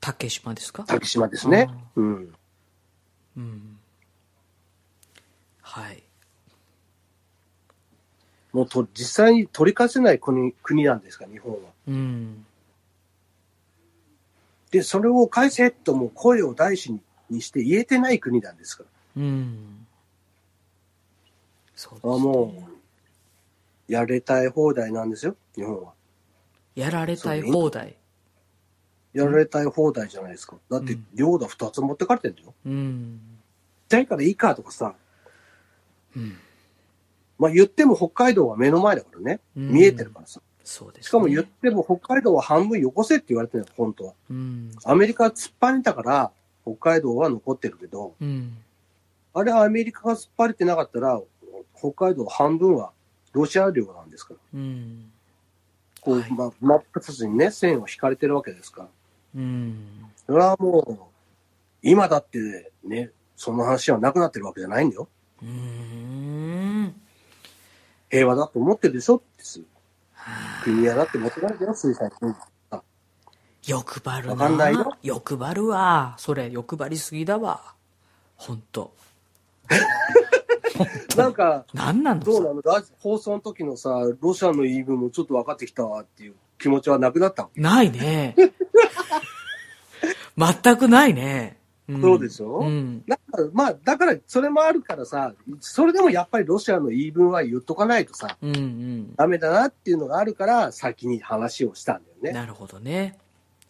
[0.00, 0.84] 竹島ですか？
[0.86, 1.74] 竹島ですねあ。
[1.96, 2.34] うん。
[3.36, 3.78] うん。
[5.60, 6.03] はい。
[8.54, 11.58] もうと実際に取り返せない国国なんですか、日本は。
[11.88, 12.46] うん。
[14.70, 19.22] で、それを返せともう声を大事ににして言えてない国なんですから。
[19.22, 19.86] うん。
[21.74, 22.12] そうです、ね。
[22.14, 22.68] あも
[23.88, 25.92] う、やれたい放題なんですよ、日本は。
[26.76, 27.96] やられたい放題。
[29.14, 30.56] やられたい放題じゃないですか。
[30.70, 32.54] だってうん、領土二つ持ってかれてるんだよ。
[32.66, 33.20] うん。
[33.88, 34.94] じゃいからいいかとかさ、
[36.16, 36.38] うん。
[37.38, 39.40] まあ言っても北海道は目の前だからね。
[39.56, 40.40] うん見えてるからさ。
[40.64, 41.02] そうです、ね。
[41.04, 44.12] しかも言っても北海道は半分よこせって言われてるのよ、本当は。
[44.30, 44.70] うん。
[44.84, 46.30] アメリカは突っ張りたから、
[46.62, 48.56] 北海道は残ってるけど、うん。
[49.34, 51.20] あれはアメリカが突っ張れてなかったら、
[51.76, 52.92] 北海道半分は
[53.32, 54.40] ロシア領なんですから。
[54.54, 55.10] うん。
[56.00, 58.88] こう、はいまあ、真っ二つにね、線を引かれてるわけですから。
[59.36, 59.76] うん。
[60.24, 61.14] それはもう、
[61.82, 65.08] 今だってね、その話はなくなってるわけじゃないんだよ。
[65.42, 66.94] うーん。
[68.14, 69.58] 平和だと思ってるでしょってす。
[70.12, 72.32] はあ国はだって持ってかれてよ、水産品。
[73.66, 74.32] 欲張るな。
[74.34, 76.14] わかんないよ欲張るわ。
[76.18, 77.74] それ、欲張りすぎだわ。
[78.36, 78.94] ほんと。
[81.16, 82.62] なんか、なんなのどうなの？
[82.62, 83.90] ラジ放送の時のさ、
[84.20, 87.48] ロシアの言い分もちょっと分かってきたわっていう気持ちはなくなった。
[87.56, 88.36] ないね。
[90.38, 91.58] 全くないね。
[91.92, 92.60] んそうでしょ？
[92.60, 93.04] うん。
[93.06, 99.14] だから、まあ、だから、それもあるからさ、それでもやっぱりロシアの言い分は言っとかないとさ、うんうん。
[99.16, 102.32] ダメだなっていうのがあるから、先に話をしたんだよね。
[102.32, 103.18] なるほどね。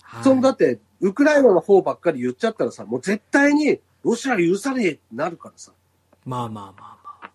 [0.03, 5.73] はいそのだって、ウクライナの方ばっかり言っちゃったらさ、もう絶対にロシア許さねえってなるからさ。
[6.25, 7.31] まあまあまあまあ。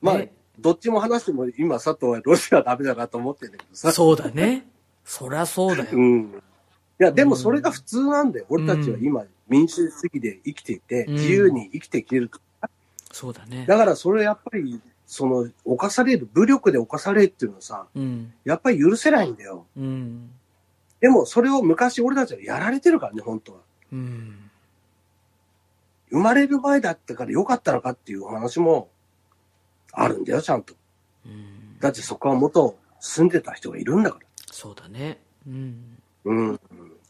[0.00, 3.92] まあ、ねどっちも話しても今佐藤はロシアはダメだなと思ってるんだけどさ。
[3.92, 4.66] そうだね。
[5.04, 5.90] そりゃそうだよ。
[5.92, 6.42] うん。
[7.00, 8.46] いや、でもそれが普通なんだよ。
[8.48, 12.30] 俺たちはうん今、民主主義で生きていて、うん自由に生きてきてる。
[13.10, 13.66] そうだね。
[13.66, 18.32] だからそれやっぱり、その、犯される、武力で犯されるっていうのはさ、うん。
[18.44, 19.66] やっぱり許せないんだよ。
[19.76, 20.30] うん。
[21.00, 23.58] でもそれを昔俺たちはやられてるからね、本当は。
[23.92, 24.50] うん。
[26.10, 28.88] 生まれる前だったから良かったのかっていうお話も
[29.92, 30.74] あるんだよ、ちゃんと。
[31.26, 31.78] うん。
[31.80, 34.26] だってそこは元住んでた人がいるんだから。
[34.52, 35.18] そうだね。
[35.46, 35.91] うん。
[36.24, 36.60] うん。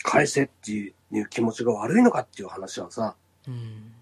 [0.03, 3.15] 返せっていう気持ちが悪いのかっていう話はさ、
[3.47, 3.93] うん。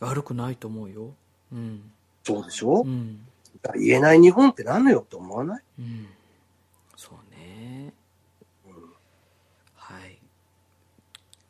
[0.00, 1.14] 悪くないと思うよ。
[1.52, 1.90] うん。
[2.22, 3.20] そうでしょ、うん。
[3.74, 5.62] 言えない日本って何のよって思わない？
[5.78, 6.06] うん。
[6.96, 7.92] そうね。
[9.74, 10.18] はい。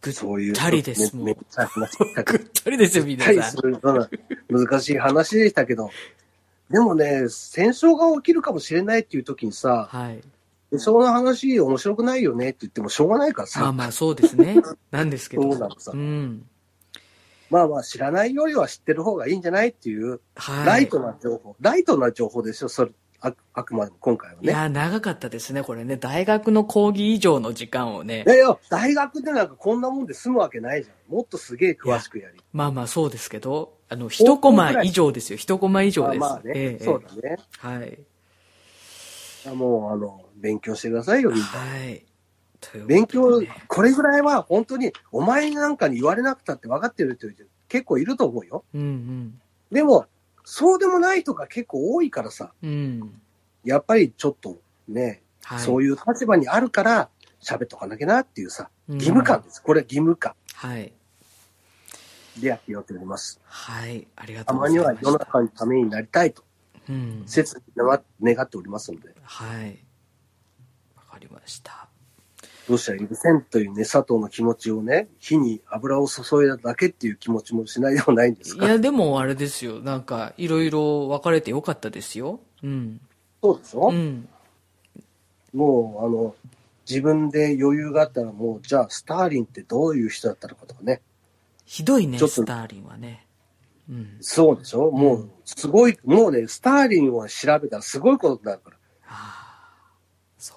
[0.01, 0.53] ぐっそういう。
[0.55, 2.49] たりですもんめめっちゃ話したけぐどっ。
[2.65, 3.65] たりですよ、皆さん。
[4.49, 5.91] 難しい話でしたけど、
[6.71, 10.23] でもね、戦争が起きるかもしれないっていう時にさ、はい。
[10.77, 14.57] その話面白くないよねって言ってもしょうがないからさ、まあまあ、そうですね。
[14.91, 15.45] なんですけど。
[15.45, 16.47] そうなのさうん。
[17.51, 20.67] まあまあ知らないよりは知ってる方がいいんじゃないっていう、はい。
[20.67, 22.91] ライトな情報、ライトな情報ですよ、それ、
[23.21, 24.53] ああくまでも今回はいね。
[24.53, 25.97] や、長かったですね、これね。
[25.97, 28.31] 大学の講義以上の時間をねい。
[28.31, 31.15] やいや、大学でなんかこんなもんで済むわけないじゃん。
[31.15, 32.39] もっとすげえ詳しくやり。
[32.53, 35.39] まあまあ、そうですけど、あの、一コマ以上ですよ。
[35.39, 36.21] 一コマ以上です。
[36.21, 37.39] まあまあね、ええそうだね。
[37.59, 37.99] はい。
[39.51, 41.47] あもう、あの、勉強してくださいよ、みんな。
[41.47, 42.05] はい。
[42.61, 47.29] という勉強ことでね、これぐらいは本当に、お前なんかに言われなくたって分かってる人
[47.69, 48.65] 結構いると思うよ。
[48.75, 49.39] うん
[49.71, 50.07] でも、
[50.45, 52.71] そうでもない人が結構多いからさ、うん。
[52.71, 52.75] う
[53.05, 53.21] ん。
[53.65, 55.61] やっぱりちょっとね、はい。
[55.61, 57.11] そういう立場にあるから
[57.43, 59.63] 喋っとかなきゃなっていうさ、うん義務感です。
[59.63, 60.93] これは義務感はい。
[62.41, 63.41] でやってやっております。
[63.45, 64.07] はい。
[64.17, 65.25] ありがとたうごまには世のざいました。
[65.27, 66.43] 中のためになりたいと、
[66.89, 67.23] うん。
[67.27, 67.63] 切に
[68.35, 69.85] 願っておりますので、はい。
[70.97, 71.89] わかりました。
[72.69, 79.81] ロシア許せんというね、佐藤の気持ちをね、火に油を注いだだけっていう気持ちもしないでもないんですが、いや、でもあれですよ。
[79.81, 82.41] なんか、いろいろ分かれてよかったですよ。
[82.63, 83.01] うん。
[83.43, 84.29] そうでしょ、うん。
[85.55, 86.35] もう、あの、
[86.89, 91.01] 自分で余裕があったらもう、じゃあ、スターリンってどういう人だったのかとかね。
[91.65, 93.27] ひどいね、スターリンはね。
[93.89, 94.17] うん。
[94.21, 94.91] そうでしょ？
[94.91, 98.77] もう、すごい、もうね、スターリンを調べたらすごいことになるから。
[99.07, 99.93] ああ。
[100.37, 100.55] そ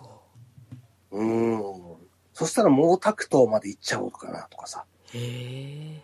[1.11, 1.17] う。
[1.17, 1.97] うーん。
[2.33, 4.85] そしたら毛沢東まで行っちゃおうかなとかさ。
[5.13, 6.03] へ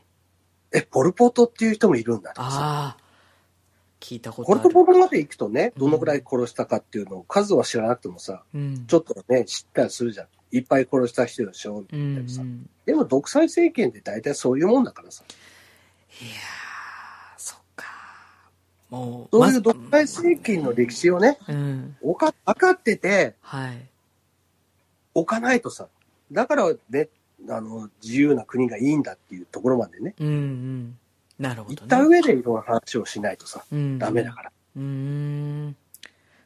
[0.73, 0.79] え。
[0.79, 2.57] え、ポルポトっていう人もいるんだとかさ。
[2.59, 3.03] ああ。
[3.99, 4.73] 聞いたこポルとある。
[4.73, 8.85] ポトまで行くとね、どのくらい殺したかっていうのを数は知らなくてもさ、うん。
[8.85, 10.27] ちょっとね、知ったりするじゃん。
[10.51, 12.41] いっぱい殺した人でしょみたういなさ。
[12.41, 12.69] ん。
[12.85, 15.23] でも独裁政権って大体そういうもんだからさ。
[16.21, 16.66] いやー。
[18.89, 21.95] もう、そういうま独裁政権の歴史をね、うん。
[22.01, 23.85] おか分かっててはい。
[25.13, 25.87] おかないとさ。
[26.31, 27.09] だからね、
[27.49, 30.97] あの、自由な国がいいんだっていうところまでね、うんうん。
[31.39, 31.77] なるほど、ね。
[31.81, 34.51] 行った上でいろんな話をしないとさ、うんダメだから。
[34.75, 35.75] うーん。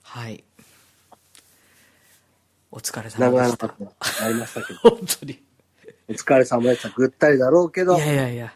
[0.03, 0.43] はい。
[2.71, 3.67] お疲れ様長でした。
[3.67, 5.43] 々となりましたけど、 本当に。
[6.09, 6.89] お疲れ様でした。
[6.89, 8.53] ぐったりだろうけどい、やいやいや。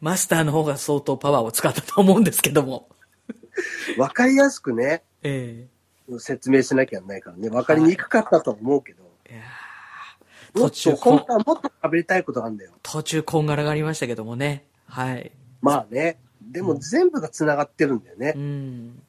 [0.00, 2.88] マスターの方が相当パワーを使ったと思うんですけども。
[3.98, 5.66] わかりやすくね、え
[6.18, 9.42] 説明しなきゃないからね、わかりにくかったと思うけど、えいや
[10.54, 12.72] もっ途中と、本当はもっと喋りたいことがあるんだよ。
[12.82, 14.64] 途中こんがらがりましたけどもね。
[14.86, 15.32] はい。
[15.60, 16.18] まあね。
[16.40, 18.38] でも全部が繋がってるんだよねう。
[18.38, 19.02] ん。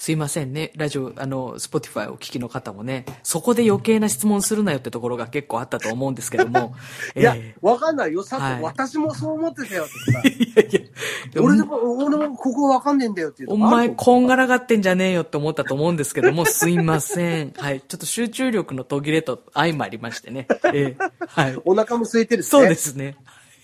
[0.00, 0.72] すいませんね。
[0.76, 6.74] ラジオ、あの、スポティファイをお聞きの方もね、そこで余計な質問するなよってところが結構あったと思うんですけども。
[7.14, 8.22] いやえ、わかんないよ。
[8.22, 10.88] さっはいき私もそう思ってたよって いやい
[11.34, 11.42] や。
[11.42, 17.52] 俺でも、俺もここわかんねえんだよってお前こんがらがってんじゃねえよって思ったと思うんですけども、すいません。
[17.60, 17.82] はい。
[17.82, 20.48] ちょっと集中力の途切れと相まりましてね。
[20.72, 21.60] ええはい。
[21.66, 22.50] お腹も空いてるしね。
[22.50, 22.74] そうで。
[22.74, 23.16] すね。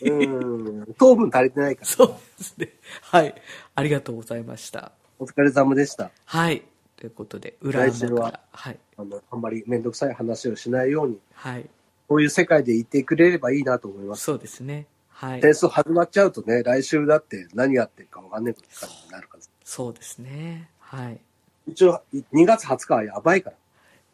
[0.03, 0.87] うん。
[0.99, 1.87] 糖分足りてないから。
[1.87, 2.09] そう
[2.39, 2.75] ですね。
[3.01, 3.35] はい。
[3.75, 4.93] ありがとうございました。
[5.19, 6.11] お疲れ様でした。
[6.25, 6.63] はい。
[6.97, 8.41] ということで、裏来週は。
[8.53, 8.79] はい。
[8.97, 11.67] あの、あんまりめんどくさい話をしないように、はい。
[12.09, 14.25] こういう世界でいてくれればいいなと思います。
[14.25, 14.87] そうですね。
[15.09, 15.41] はい。
[15.41, 19.43] 戦争始まっちゃうとね、来週だって何やってるかわかんないことになるから。
[19.65, 20.71] そうですね。
[20.79, 21.21] はい。
[21.67, 22.03] 一応、
[22.33, 23.57] 2月20日はやばいから。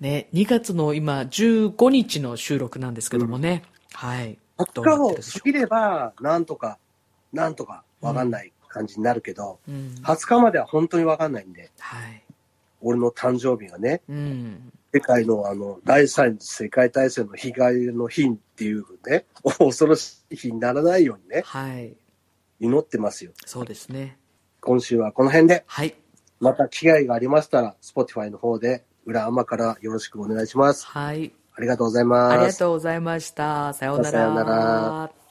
[0.01, 3.63] ね、2月の今、15日の収録なんですけどもね。
[3.93, 4.39] はい。
[4.75, 6.79] ど20日を過ぎれば、なんとか、
[7.33, 9.71] なんとかわかんない感じになるけど、う。
[9.71, 9.95] うん。
[10.03, 12.25] 20日までは本当にわかんないんで、はい。
[12.81, 14.73] 俺の誕生日がね、うん。
[14.93, 19.27] 世界のあの、第三次世界大戦の被害の日っていうね、
[19.59, 21.95] 恐ろしい日にならないようにね、はい。
[22.61, 23.33] 祈ってますよ。
[23.47, 24.19] そうですね。
[24.61, 25.95] 今週はこの辺で、はい。
[26.41, 30.87] また機会がありましたら、Spotify の方で、裏天からよろしくお願いします。
[30.87, 31.33] はい。
[31.55, 32.33] ありがとうございます。
[32.33, 33.73] ありがとうございました。
[33.75, 34.11] さようなら。
[34.11, 35.22] さようなら